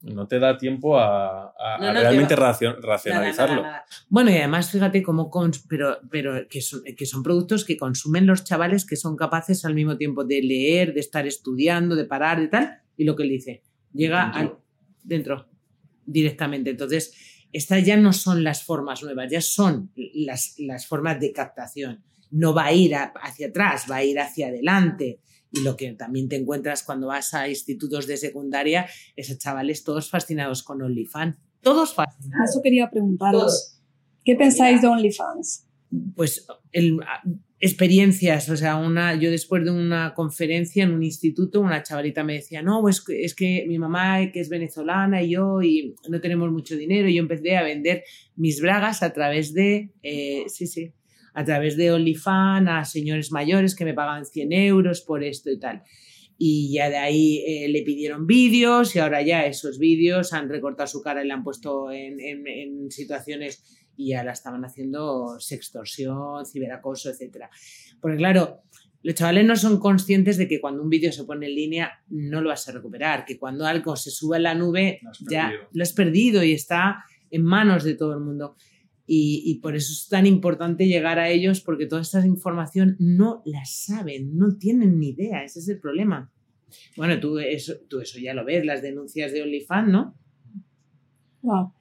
[0.03, 3.63] no te da tiempo a, realmente racionalizarlo.
[4.09, 5.31] bueno, y además fíjate cómo,
[5.69, 9.73] pero, pero que, son, que son productos que consumen los chavales que son capaces al
[9.73, 13.29] mismo tiempo de leer, de estar estudiando, de parar, de tal, y lo que él
[13.29, 13.63] dice,
[13.93, 14.61] llega dentro,
[15.03, 15.49] dentro
[16.05, 16.71] directamente.
[16.71, 17.13] Entonces,
[17.53, 22.03] estas ya no son las formas nuevas, ya son las, las formas de captación.
[22.29, 25.21] No va a ir hacia atrás, va a ir hacia adelante
[25.53, 30.09] y lo que también te encuentras cuando vas a institutos de secundaria es chavales todos
[30.09, 31.37] fascinados con OnlyFans.
[31.61, 32.49] Todos fascinados.
[32.49, 33.79] Eso quería preguntaros.
[34.25, 35.67] ¿Qué pensáis de OnlyFans?
[36.15, 36.47] Pues
[37.59, 42.33] experiencias, o sea, una, yo después de una conferencia en un instituto, una chavalita me
[42.33, 46.51] decía, no, pues es que mi mamá que es venezolana y yo y no tenemos
[46.51, 48.03] mucho dinero y yo empecé a vender
[48.35, 50.91] mis bragas a través de, eh, sí, sí,
[51.34, 55.60] a través de OnlyFans a señores mayores que me pagan 100 euros por esto y
[55.60, 55.84] tal.
[56.38, 60.88] Y ya de ahí eh, le pidieron vídeos y ahora ya esos vídeos han recortado
[60.88, 63.63] su cara y la han puesto en, en, situaciones
[63.96, 67.46] y ya la estaban haciendo sextorsión, ciberacoso, etc.
[68.02, 68.63] Porque claro,
[69.04, 72.41] los chavales no son conscientes de que cuando un vídeo se pone en línea no
[72.41, 75.93] lo vas a recuperar, que cuando algo se sube a la nube ya lo has
[75.93, 78.56] perdido y está en manos de todo el mundo.
[79.05, 83.65] Y, por eso es tan importante llegar a ellos porque toda esta información no la
[83.65, 86.31] saben, no tienen ni idea, ese es el problema.
[86.95, 90.15] Bueno, tú eso, tú eso ya lo ves, las denuncias de OnlyFans, ¿no?
[91.41, 91.73] Wow.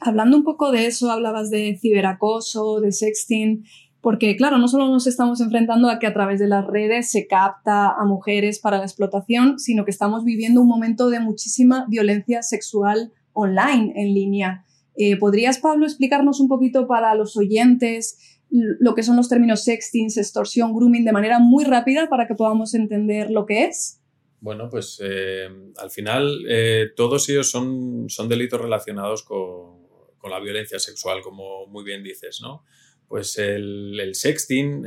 [0.00, 3.64] Hablando un poco de eso, hablabas de ciberacoso, de sexting,
[4.00, 7.26] porque claro, no solo nos estamos enfrentando a que a través de las redes se
[7.26, 12.42] capta a mujeres para la explotación, sino que estamos viviendo un momento de muchísima violencia
[12.42, 14.64] sexual online, en línea.
[14.96, 20.06] Eh, ¿Podrías, Pablo, explicarnos un poquito para los oyentes lo que son los términos sexting,
[20.16, 24.00] extorsión, grooming de manera muy rápida para que podamos entender lo que es?
[24.40, 29.86] Bueno, pues eh, al final eh, todos ellos son, son delitos relacionados con,
[30.18, 32.64] con, la violencia sexual, como muy bien dices, ¿no?
[33.08, 34.86] Pues el, el sexting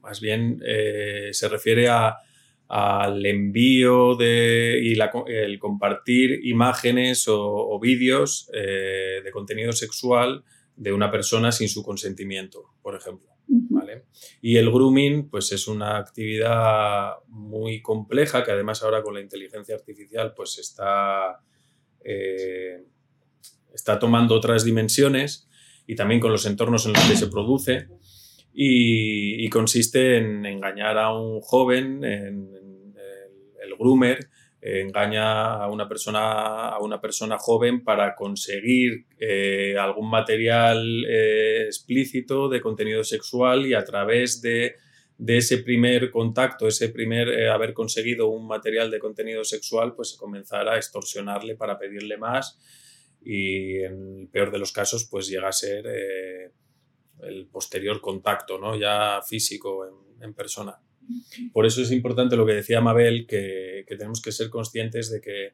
[0.00, 0.60] más bien
[1.30, 2.16] se refiere a,
[2.68, 4.98] al envío de, y
[5.32, 10.44] el compartir imágenes o, vídeos eh, de contenido sexual
[10.76, 13.32] de una persona sin su consentimiento, por ejemplo.
[14.40, 19.74] Y el grooming, pues es una actividad muy compleja que además ahora con la inteligencia
[19.74, 21.40] artificial pues está,
[22.04, 22.84] eh,
[23.74, 25.48] está tomando otras dimensiones
[25.86, 27.88] y también con los entornos en los que se produce
[28.54, 32.62] y, consiste en engañar a un joven, en,
[33.62, 34.28] el groomer
[34.62, 42.48] engaña a una persona, a una persona joven para conseguir eh, algún material eh, explícito
[42.48, 44.76] de contenido sexual y a través de,
[45.26, 50.68] ese primer contacto, ese primer eh, haber conseguido un material de contenido sexual, pues comenzar
[50.68, 52.58] a extorsionarle para pedirle más
[53.24, 56.52] y en el peor de los casos pues llega a ser
[57.22, 58.76] el posterior contacto, ¿no?
[58.76, 59.86] ya físico
[60.20, 60.78] en persona.
[61.52, 65.52] Por eso es importante lo que decía Mabel, que, tenemos que ser conscientes de que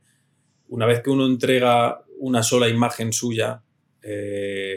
[0.69, 3.63] una vez que uno entrega una sola imagen suya,
[4.01, 4.77] eh,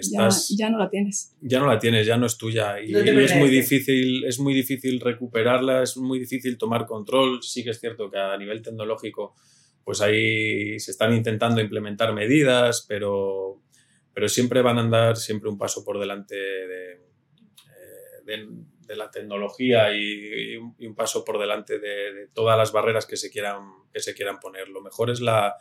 [0.58, 1.36] ya, no la tienes.
[1.42, 2.82] Ya no la tienes, ya no es tuya.
[2.82, 7.42] Y, es, muy difícil, es muy difícil recuperarla, es muy difícil tomar control.
[7.44, 9.36] Sí que es cierto que a nivel tecnológico,
[9.84, 13.62] pues ahí se están intentando implementar medidas, pero,
[14.14, 18.48] pero siempre van a andar siempre un paso por delante de, eh,
[18.92, 23.62] de la tecnología y, un, paso por delante de, todas las barreras que se quieran,
[23.94, 24.68] que se quieran poner.
[24.68, 25.56] Lo mejor es la,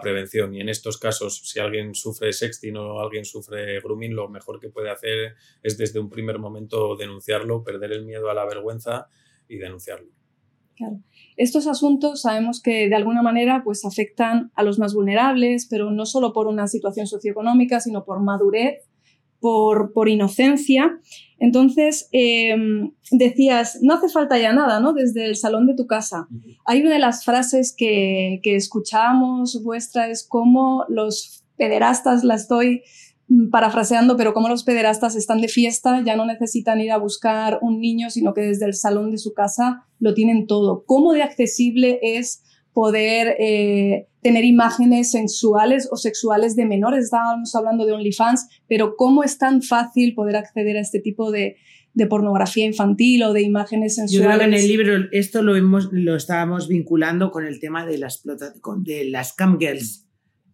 [0.00, 4.58] prevención y en estos casos, si alguien sufre sexting o alguien sufre grooming, lo mejor
[4.58, 9.08] que puede hacer es desde un primer momento denunciarlo, perder el miedo a la vergüenza
[9.48, 10.10] y denunciarlo.
[10.76, 11.00] Claro.
[11.36, 16.06] Estos asuntos sabemos que de alguna manera pues afectan a los más vulnerables, pero no
[16.06, 18.86] solo por una situación socioeconómica, sino por madurez
[19.40, 20.98] por, por inocencia.
[21.38, 24.92] Entonces, em, decías, no hace falta ya nada, ¿no?
[24.92, 26.28] Desde el salón de tu casa.
[26.64, 32.82] Hay una de las frases que, que escuchamos vuestra es como los pederastas, la estoy
[33.50, 37.80] parafraseando, pero como los pederastas están de fiesta, ya no necesitan ir a buscar un
[37.80, 40.84] niño, sino que desde el salón de su casa lo tienen todo.
[40.86, 42.42] ¿Cómo de accesible es
[42.76, 47.04] poder eh, tener imágenes sensuales o sexuales de menores.
[47.04, 51.56] Estábamos hablando de OnlyFans, pero ¿cómo es tan fácil poder acceder a este tipo de,
[52.10, 54.22] pornografía infantil o de imágenes sensuales?
[54.22, 57.86] Yo creo que en el libro esto lo, hemos, lo estábamos vinculando con el tema
[57.86, 60.06] de las, de las cam girls,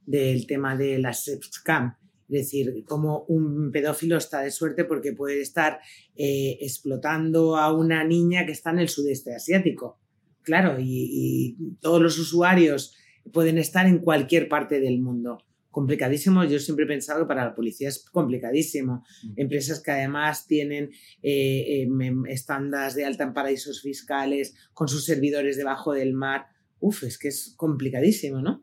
[0.07, 1.29] del tema de las
[1.65, 1.97] cam.
[2.33, 5.81] Es decir, como un pedófilo está de suerte porque puede estar
[6.17, 9.99] eh, explotando a una niña que está en el sudeste asiático
[10.43, 12.95] claro, y, todos los usuarios
[13.33, 15.39] pueden estar en cualquier parte del mundo.
[15.71, 19.05] Complicadísimo, yo siempre he pensado que para la policía es complicadísimo.
[19.23, 19.33] Mm.
[19.37, 20.91] Empresas que además tienen
[21.23, 26.47] eh, em, em, estándares de alta en paraísos fiscales, con sus servidores debajo del mar.
[26.79, 28.63] Uf, es que es complicadísimo, ¿no?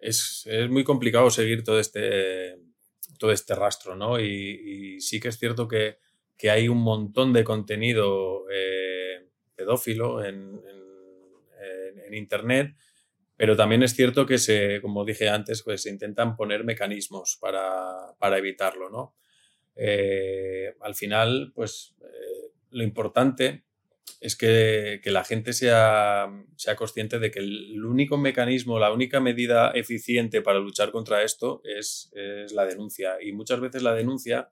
[0.00, 2.56] Es, muy complicado seguir todo este,
[3.20, 4.18] todo este rastro, ¿no?
[4.18, 5.98] Y, sí que es cierto que,
[6.50, 10.58] hay un montón de contenido eh, pedófilo en
[12.10, 12.74] en Internet,
[13.36, 18.36] pero también es cierto que se, como dije antes, pues se intentan poner mecanismos para,
[18.36, 19.16] evitarlo, ¿no?
[19.76, 23.64] Eh, al final, pues eh, lo importante
[24.20, 29.70] es que, la gente sea, sea, consciente de que el, único mecanismo, la única medida
[29.70, 32.10] eficiente para luchar contra esto es,
[32.52, 33.16] la denuncia.
[33.22, 34.50] Y muchas veces la denuncia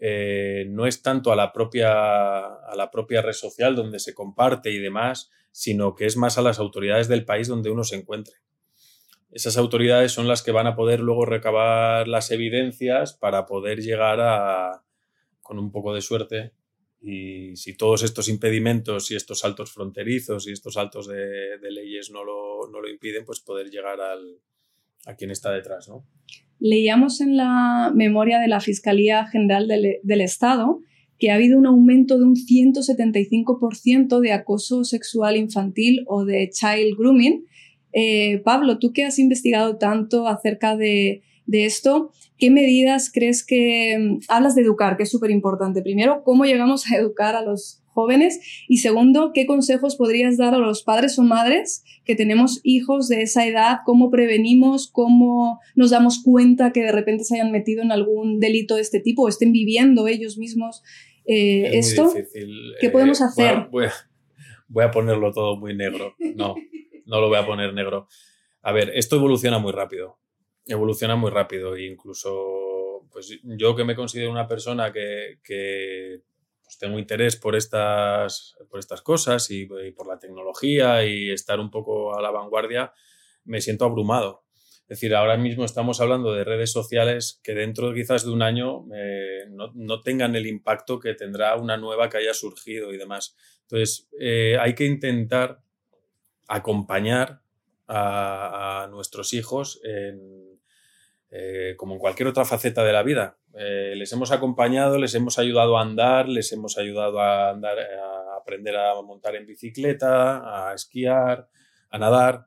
[0.00, 4.70] eh, no es tanto a la, propia, a la propia red social donde se comparte
[4.70, 8.34] y demás, sino que es más a las autoridades del país donde uno se encuentre.
[9.30, 14.20] Esas autoridades son las que van a poder luego recabar las evidencias para poder llegar
[14.20, 14.84] a,
[15.42, 16.52] con un poco de suerte,
[17.08, 22.24] y si todos estos impedimentos y estos saltos fronterizos y estos saltos de, leyes no
[22.24, 24.40] lo, no lo, impiden, pues poder llegar al,
[25.04, 25.88] a quien está detrás.
[25.88, 26.04] ¿no?
[26.58, 30.80] Leíamos en la memoria de la Fiscalía General del, del Estado
[31.18, 36.98] que ha habido un aumento de un 175% de acoso sexual infantil o de child
[36.98, 37.46] grooming.
[37.92, 44.18] Eh, Pablo, tú que has investigado tanto acerca de, esto, ¿qué medidas crees que mm,
[44.28, 45.82] hablas de educar, que es súper importante?
[45.82, 48.40] Primero, ¿cómo llegamos a educar a los jóvenes?
[48.68, 53.22] Y segundo, ¿qué consejos podrías dar a los padres o madres que tenemos hijos de
[53.22, 53.78] esa edad?
[53.84, 54.90] ¿Cómo prevenimos?
[54.92, 59.00] ¿Cómo nos damos cuenta que de repente se hayan metido en algún delito de este
[59.00, 60.82] tipo o estén viviendo ellos mismos
[61.24, 62.12] eh, esto?
[62.80, 63.68] ¿Qué podemos eh, hacer?
[64.68, 66.16] Voy a, ponerlo todo muy negro.
[66.34, 66.56] No,
[67.06, 68.08] no lo voy a poner negro.
[68.62, 70.18] A ver, esto evoluciona muy rápido.
[70.66, 71.76] Evoluciona muy rápido.
[71.76, 76.22] E incluso, pues yo que me considero una persona que, que
[76.66, 81.70] pues tengo interés por estas, por estas cosas y, por la tecnología y estar un
[81.70, 82.92] poco a la vanguardia,
[83.44, 84.42] me siento abrumado.
[84.82, 88.84] Es decir, ahora mismo estamos hablando de redes sociales que dentro quizás de un año
[88.94, 93.36] eh, no, tengan el impacto que tendrá una nueva que haya surgido y demás.
[93.62, 95.60] Entonces, eh, hay que intentar
[96.48, 97.42] acompañar
[97.86, 99.80] a, nuestros hijos
[101.30, 103.38] eh, como en cualquier otra faceta de la vida.
[103.54, 108.36] Eh, les hemos acompañado, les hemos ayudado a andar, les hemos ayudado a, andar, a
[108.36, 111.48] aprender a montar en bicicleta, a esquiar,
[111.90, 112.46] a nadar,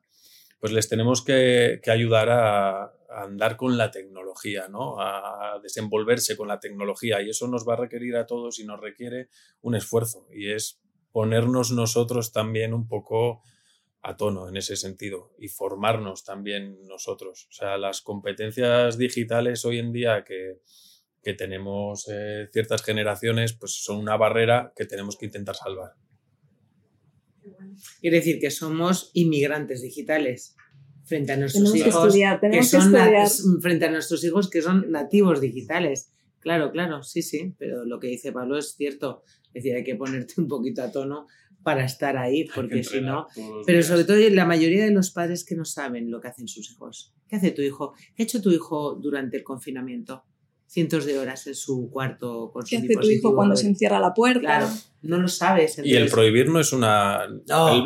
[0.59, 5.01] pues les tenemos que, ayudar a, andar con la tecnología, ¿no?
[5.01, 8.79] a desenvolverse con la tecnología y eso nos va a requerir a todos y nos
[8.79, 9.29] requiere
[9.61, 10.79] un esfuerzo y es
[11.11, 13.41] ponernos nosotros también un poco
[14.01, 17.47] a tono en ese sentido y formarnos también nosotros.
[17.49, 20.61] O sea, las competencias digitales hoy en día que,
[21.21, 25.93] que tenemos eh, ciertas generaciones, pues son una barrera que tenemos que intentar salvar.
[27.99, 30.55] Quiere decir que somos inmigrantes digitales
[31.03, 36.11] frente a nuestros hijos que, son frente a nuestros hijos que son nativos digitales.
[36.39, 39.23] Claro, claro, sí, sí, pero lo que dice Pablo es cierto.
[39.47, 41.27] Es decir, hay que ponerte un poquito a tono
[41.63, 43.27] para estar ahí, porque si no...
[43.65, 46.71] Pero sobre todo la mayoría de los padres que no saben lo que hacen sus
[46.71, 47.13] hijos.
[47.27, 47.93] ¿Qué hace tu hijo?
[48.15, 50.23] ¿Qué ha hecho tu hijo durante el confinamiento?
[50.69, 54.13] cientos de horas en su cuarto con ¿Qué hace tu hijo cuando se encierra la
[54.13, 54.39] puerta?
[54.39, 54.67] Claro,
[55.01, 55.81] no lo sabes.
[55.83, 57.25] Y el prohibir no es una.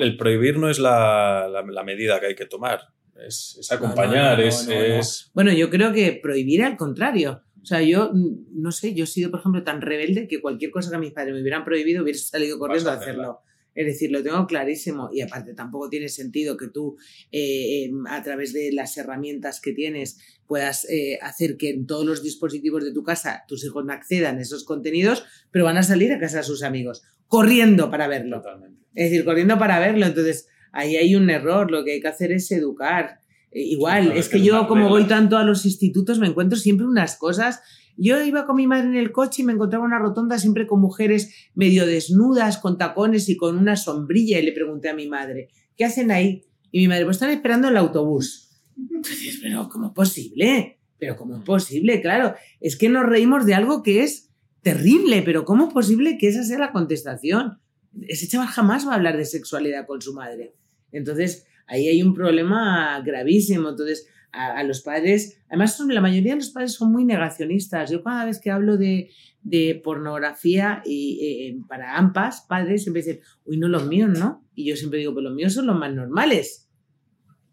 [0.02, 2.82] El, prohibir no es la, la, medida que hay que tomar.
[3.16, 7.44] Es, es acompañar, es, Bueno, yo creo que prohibir al contrario.
[7.62, 10.92] O sea, yo no sé, yo he sido, por ejemplo, tan rebelde que cualquier cosa
[10.92, 13.40] que mis padres me hubieran prohibido hubiera salido corriendo a hacerlo.
[13.76, 16.98] Es decir, lo tengo clarísimo y aparte tampoco tiene sentido que tú
[17.32, 22.06] eh, em, a través de las herramientas que tienes puedas eh, hacer que en todos
[22.06, 25.84] los dispositivos de tu casa tus hijos no accedan a esos contenidos, pero van a
[25.84, 28.38] salir a casa de sus amigos, corriendo para verlo.
[28.38, 28.84] Totalmente.
[28.94, 30.06] Es decir, corriendo para verlo.
[30.06, 31.72] Entonces, ahí hay un error.
[31.72, 33.20] Lo que hay que hacer es educar.
[33.52, 36.58] Eh, igual, claro, es que que yo como voy tanto a los institutos me encuentro
[36.58, 37.62] siempre unas cosas.
[37.96, 40.82] Yo iba con mi madre en el coche y me encontraba una rotonda siempre con
[40.82, 45.50] mujeres medio desnudas, con tacones y con una sombrilla y le pregunté a mi madre,
[45.78, 46.46] ¿qué hacen ahí?
[46.72, 48.50] Y mi madre, pues están esperando el autobús.
[48.78, 50.80] Entonces, pero ¿cómo es posible?
[50.98, 52.02] Pero ¿cómo es posible?
[52.02, 54.32] Claro, es que nos reímos de algo que es
[54.62, 57.60] terrible, pero ¿cómo es posible que esa sea la contestación?
[58.08, 60.56] Ese chaval jamás va a hablar de sexualidad con su madre.
[60.92, 63.70] Entonces, ahí hay un problema gravísimo.
[63.70, 67.92] Entonces, a, los padres, además son- la mayoría de los padres son muy negacionistas.
[67.92, 69.12] Yo cada vez que hablo de,
[69.42, 74.44] de pornografía y eh, para AMPAs, padres siempre dicen, uy, no los míos, ¿no?
[74.56, 76.70] Y yo siempre digo, pues los míos son los más normales.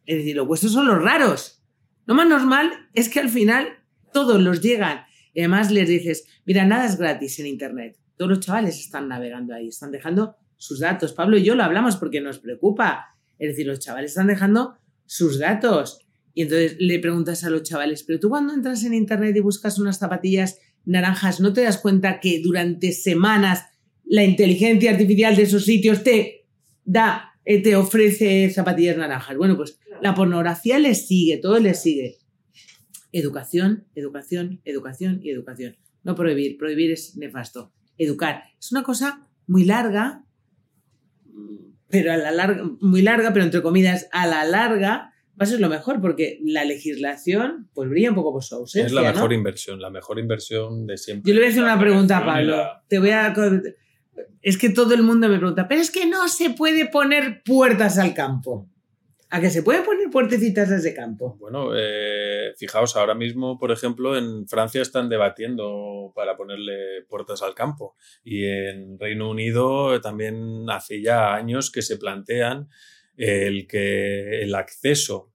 [0.06, 1.62] Es decir, los vuestros son los raros.
[2.06, 3.68] Lo más normal es que al final
[4.12, 5.02] todos los llegan.
[5.34, 7.96] Y además les dices, mira, nada es gratis en Internet.
[8.16, 11.12] Todos los chavales están navegando ahí, están dejando sus datos.
[11.12, 13.14] Pablo y yo lo hablamos porque nos preocupa.
[13.38, 14.76] Es decir, los chavales están dejando
[15.06, 16.06] sus datos.
[16.34, 19.78] Y entonces le preguntas a los chavales, pero tú cuando entras en Internet y buscas
[19.78, 23.66] unas zapatillas naranjas, ¿no te das cuenta que durante semanas
[24.04, 26.46] la inteligencia artificial de esos sitios te
[26.84, 29.36] da, eh, te ofrece zapatillas naranjas?
[29.36, 32.18] Bueno, pues la pornografía les sigue, todo les sigue.
[33.12, 35.76] Educación, educación, educación y educación.
[36.02, 37.72] No prohibir, prohibir es nefasto.
[37.98, 38.44] Educar.
[38.58, 40.24] Es una cosa muy larga,
[41.88, 45.60] pero a la larga, muy larga, pero entre comillas, a la larga va a ser
[45.60, 48.86] lo mejor, porque la legislación pues brilla un poco por su ausencia.
[48.86, 49.12] Es la ¿no?
[49.14, 51.28] mejor inversión, la mejor inversión de siempre.
[51.30, 52.56] Yo le voy a hacer La una pregunta a Pablo.
[52.56, 53.34] la- Te voy a.
[54.42, 57.98] Es que todo el mundo me pregunta, pero es que no se puede poner puertas
[57.98, 58.68] al campo.
[59.32, 61.36] ¿A que se puede poner puertecitas desde campo?
[61.38, 67.54] Bueno, eh, fijaos, ahora mismo, por ejemplo, en Francia están debatiendo para ponerle puertas al
[67.54, 72.68] campo y en Reino Unido también hace ya años que se plantean
[73.16, 75.29] el que el acceso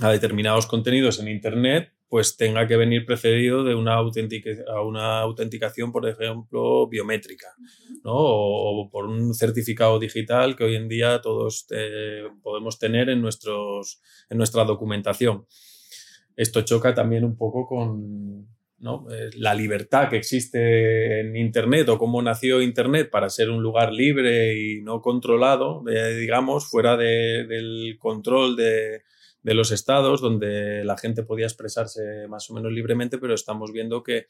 [0.00, 5.20] a determinados contenidos en Internet pues tenga que venir precedido de una, autentica- a una
[5.20, 7.48] autenticación, por ejemplo, biométrica,
[8.04, 8.12] ¿no?
[8.14, 13.20] O, o por un certificado digital que hoy en día todos eh, podemos tener en,
[13.20, 15.46] nuestros, en nuestra documentación.
[16.36, 18.46] Esto choca también un poco con
[18.78, 19.06] ¿no?
[19.10, 23.92] Eh, la libertad que existe en Internet o cómo nació Internet para ser un lugar
[23.92, 25.82] libre y no controlado,
[26.18, 29.02] digamos, fuera de- del control de,
[29.42, 34.02] de los estados, donde la gente podía expresarse más o menos libremente, pero estamos viendo
[34.02, 34.26] que,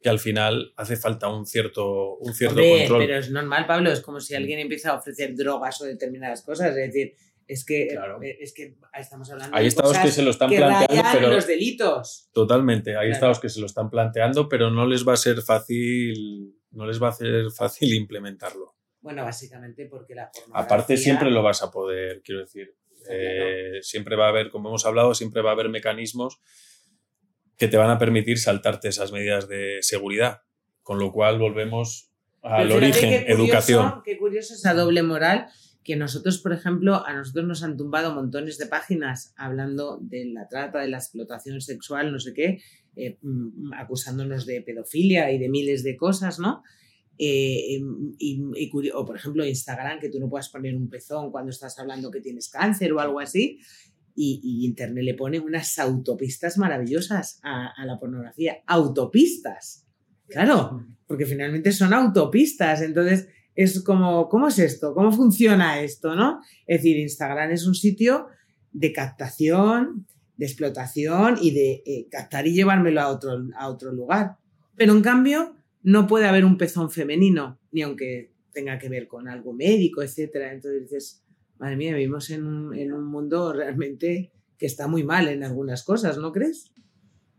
[0.00, 2.98] que al final hace falta un cierto, un cierto Hombre, control.
[3.06, 6.68] pero es normal, Pablo, es como si alguien empieza a ofrecer drogas o determinadas cosas.
[6.70, 7.14] Es decir,
[7.52, 8.22] es que, Claro.
[8.22, 11.10] eh, es que estamos hablando Hay de estados cosas que se lo están que planteando,
[11.12, 12.28] pero los delitos.
[12.32, 12.90] Totalmente.
[12.90, 13.12] Hay Claro.
[13.12, 17.02] estados que se lo están planteando, pero no les va a ser fácil, no les
[17.02, 18.74] va a ser fácil implementarlo.
[19.00, 20.64] Bueno, básicamente porque la pornografía...
[20.64, 22.74] Aparte, siempre lo vas a poder, quiero decir.
[23.08, 26.38] eh, siempre va a haber, como hemos hablado, siempre va a haber mecanismos
[27.56, 30.42] que te van a permitir saltarte esas medidas de seguridad.
[30.82, 32.10] Con lo cual volvemos
[32.42, 34.02] al origen, qué curioso- educación.
[34.04, 35.46] Qué curioso esa doble moral
[35.82, 40.46] que nosotros, por ejemplo, a nosotros nos han tumbado montones de páginas hablando de la
[40.46, 42.60] trata, de la explotación sexual, no sé qué,
[42.96, 46.62] eh, mm, acusándonos de pedofilia y de miles de cosas, ¿no?
[47.18, 47.78] Eh,
[48.18, 51.78] y, y o por ejemplo Instagram, que tú no puedas poner un pezón cuando estás
[51.78, 53.58] hablando que tienes cáncer o algo así.
[54.14, 58.62] Y, y Internet le pone unas autopistas maravillosas a, a la pornografía.
[58.66, 59.86] Autopistas.
[60.28, 62.82] Claro, porque finalmente son autopistas.
[62.82, 64.94] Entonces, es como, ¿cómo es esto?
[64.94, 66.14] ¿Cómo funciona esto?
[66.14, 66.40] ¿no?
[66.66, 68.28] Es decir, Instagram es un sitio
[68.72, 74.36] de captación, de explotación y de eh, captar y llevármelo a otro, a otro lugar.
[74.76, 79.28] Pero en cambio, no puede haber un pezón femenino, ni aunque tenga que ver con
[79.28, 80.52] algo médico, etcétera.
[80.52, 81.24] Entonces dices,
[81.58, 85.84] madre mía, vivimos en un, en un mundo realmente que está muy mal en algunas
[85.84, 86.72] cosas, ¿no crees?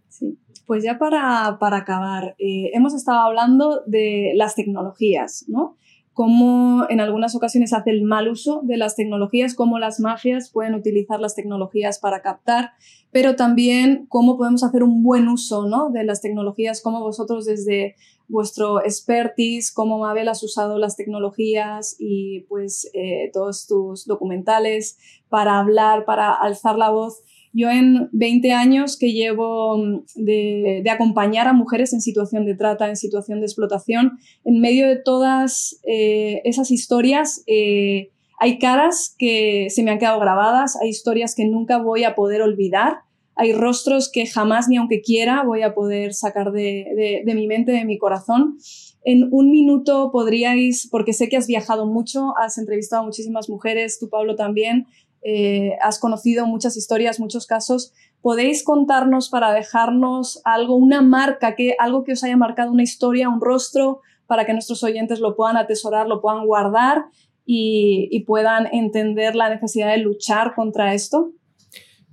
[0.09, 0.39] Sí.
[0.66, 5.78] Pues ya para, para acabar, eh, hemos estado hablando de las tecnologías, ¿no?
[6.14, 10.76] Cómo en algunas ocasiones hace el mal uso de las tecnologías, cómo las mafias pueden
[10.76, 12.72] utilizar las tecnologías para captar,
[13.12, 15.89] pero también cómo podemos hacer un buen uso ¿no?
[15.89, 17.95] de las tecnologías, cómo vosotros desde
[18.28, 24.97] vuestro expertise, cómo Mabel has usado las tecnologías y pues eh, todos tus documentales
[25.30, 27.22] para hablar, para alzar la voz
[27.54, 32.88] Yo en 20 años que llevo mm, de, acompañar a mujeres en situación de trata,
[32.88, 39.68] en situación de explotación, en medio de todas eh, esas historias eh, hay caras que
[39.70, 43.02] se me han quedado grabadas, hay historias que nunca voy a poder olvidar,
[43.36, 47.72] hay rostros que jamás ni aunque quiera voy a poder sacar de, de mi mente,
[47.72, 48.58] de mi corazón.
[49.04, 53.99] En un minuto podríais, porque sé que has viajado mucho, has entrevistado a muchísimas mujeres,
[53.99, 54.88] tú Pablo también,
[55.24, 57.93] eh, has conocido muchas historias, muchos casos.
[58.22, 63.30] ¿Podéis contarnos para dejarnos algo, una marca, que, algo que os haya marcado una historia,
[63.30, 67.05] un rostro, para que nuestros oyentes lo puedan atesorar, lo puedan guardar
[67.45, 71.34] y, puedan entender la necesidad de luchar contra esto?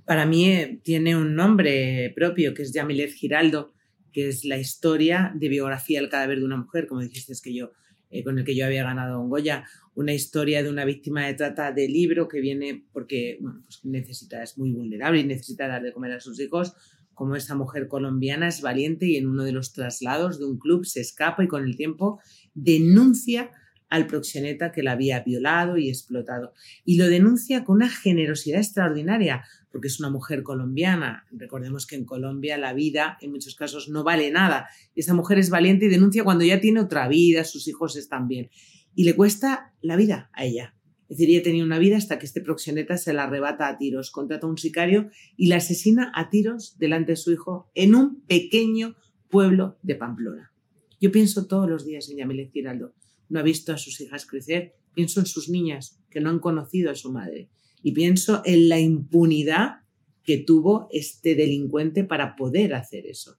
[0.05, 3.73] Para mí eh, tiene un nombre propio, que es Yamilet Giraldo,
[4.11, 7.71] que es la historia de biografía del cadáver de una mujer, como dijiste que yo,
[8.09, 9.65] eh, con el que yo había ganado un Goya,
[9.99, 14.57] una historia de una víctima de trata de libro que viene porque pues necesita, es
[14.57, 16.73] muy vulnerable y necesita dar de comer a sus hijos,
[17.13, 20.85] como esta mujer colombiana es valiente y en uno de los traslados de un club
[20.85, 22.21] se escapa y con el tiempo
[22.53, 23.51] denuncia
[23.89, 26.53] al proxeneta que la había violado y explotado.
[26.85, 31.25] Y lo denuncia con una generosidad extraordinaria, porque es una mujer colombiana.
[31.31, 34.69] Recordemos que en Colombia la vida en muchos casos no vale nada.
[34.95, 38.49] Esta mujer es valiente y denuncia cuando ya tiene otra vida, sus hijos están bien.
[38.99, 40.75] Y le cuesta la vida a ella.
[41.07, 44.11] Es decir, ella tenía una vida hasta que este proxeneta se la arrebata a tiros,
[44.11, 48.25] contrata a un sicario y la asesina a tiros delante de su hijo en un
[48.25, 48.97] pequeño
[49.29, 50.51] pueblo de Pamplona.
[50.99, 52.93] Yo pienso todos los días en Yamilet Giraldo
[53.29, 56.91] no ha visto a sus hijas crecer, pienso en sus niñas que no han conocido
[56.91, 57.49] a su madre
[57.81, 59.83] y pienso en la impunidad
[60.23, 63.37] que tuvo este delincuente para poder hacer eso.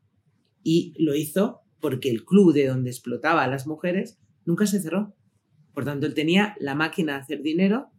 [0.63, 5.15] Y lo hizo porque el club de donde explotaba a las mujeres nunca se cerró.
[5.75, 7.91] Por tanto, él tenía la máquina de hacer dinero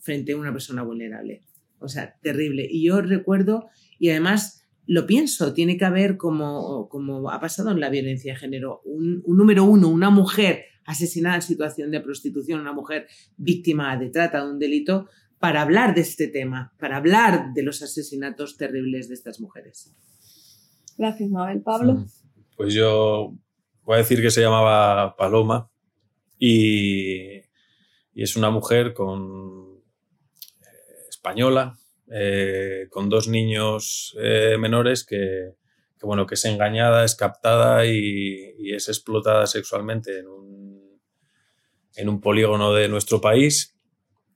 [0.00, 1.42] frente a una persona vulnerable.
[1.78, 2.66] O sea, terrible.
[2.70, 3.68] Y yo recuerdo,
[3.98, 8.38] y además lo pienso, tiene que haber, como, como ha pasado en la violencia de
[8.38, 13.06] género, un número uno, una mujer asesinada en situación de prostitución, una mujer
[13.36, 15.08] víctima de trata, de un delito,
[15.38, 19.92] para hablar de este tema, para hablar de los asesinatos terribles de estas mujeres.
[20.96, 21.62] Gracias, Mabel.
[21.62, 21.94] Pablo.
[21.94, 22.06] Mm.
[22.56, 23.34] Pues yo
[23.82, 25.71] voy a decir que se llamaba Paloma
[26.44, 27.40] y,
[28.14, 29.80] es una mujer con,
[30.60, 31.78] eh, española,
[32.10, 35.54] eh, con dos niños eh, menores que,
[36.02, 40.52] bueno, que es engañada, es captada y, es explotada sexualmente en un
[41.94, 43.76] en un polígono de nuestro país,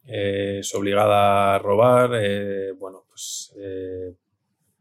[0.04, 2.11] es obligada a robar,
[2.78, 3.54] bueno, pues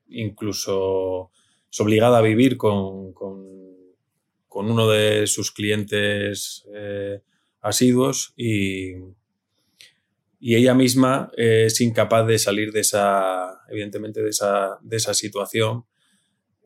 [0.09, 1.31] incluso
[1.71, 3.13] es obligada a vivir con,
[4.63, 6.65] uno de sus clientes
[7.61, 8.95] asiduos y,
[10.39, 15.85] y, ella misma es incapaz de salir de esa, evidentemente, de esa, de esa situación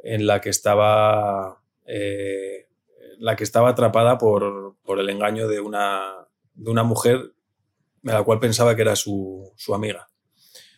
[0.03, 1.61] en la que estaba
[3.19, 7.33] la que estaba atrapada por, el engaño de una, de una mujer
[8.01, 10.07] de la cual pensaba que era su, amiga.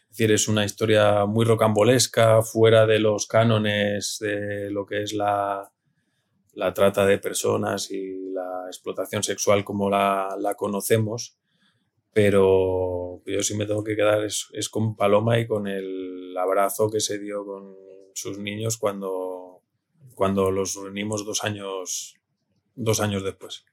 [0.09, 5.13] Es decir, es una historia muy rocambolesca, fuera de los cánones de lo que es
[5.13, 5.71] la,
[6.53, 11.37] la trata de personas y la explotación sexual como la, conocemos,
[12.13, 16.89] pero yo sí me tengo que quedar es, es, con Paloma y con el abrazo
[16.89, 17.75] que se dio con
[18.13, 19.61] sus niños cuando,
[20.15, 22.15] cuando los unimos dos años
[22.75, 23.65] dos años después.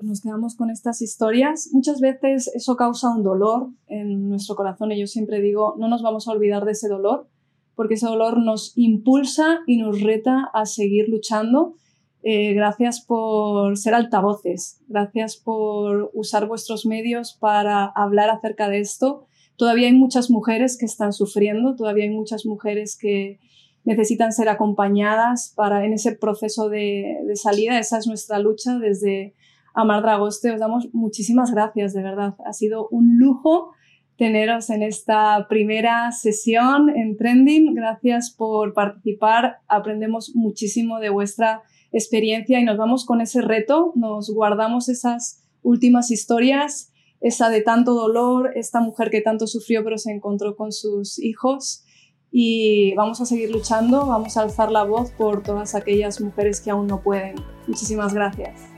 [0.00, 1.70] Nos quedamos con estas historias.
[1.72, 6.02] Muchas veces eso causa un dolor en nuestro corazón y yo siempre digo, no nos
[6.02, 7.28] vamos a olvidar de ese dolor,
[7.74, 11.74] porque ese dolor nos impulsa y nos reta a seguir luchando.
[12.22, 19.26] Eh, gracias por ser altavoces, gracias por usar vuestros medios para hablar acerca de esto.
[19.56, 23.38] Todavía hay muchas mujeres que están sufriendo, todavía hay muchas mujeres que,
[23.84, 27.78] necesitan ser acompañadas para en ese proceso de, salida.
[27.78, 29.34] Esa es nuestra lucha desde
[29.74, 30.52] Amar Dragoste.
[30.52, 32.34] Os damos muchísimas gracias, de verdad.
[32.44, 33.72] Ha sido un lujo
[34.16, 37.74] teneros en esta primera sesión en Trending.
[37.74, 39.58] Gracias por participar.
[39.68, 41.62] Aprendemos muchísimo de vuestra
[41.92, 43.92] experiencia y nos vamos con ese reto.
[43.94, 49.98] Nos guardamos esas últimas historias, esa de tanto dolor, esta mujer que tanto sufrió pero
[49.98, 51.84] se encontró con sus hijos
[52.36, 56.70] y vamos a seguir luchando, vamos a alzar la voz por todas aquellas mujeres que
[56.70, 57.36] aún no pueden.
[57.68, 58.73] Muchísimas gracias.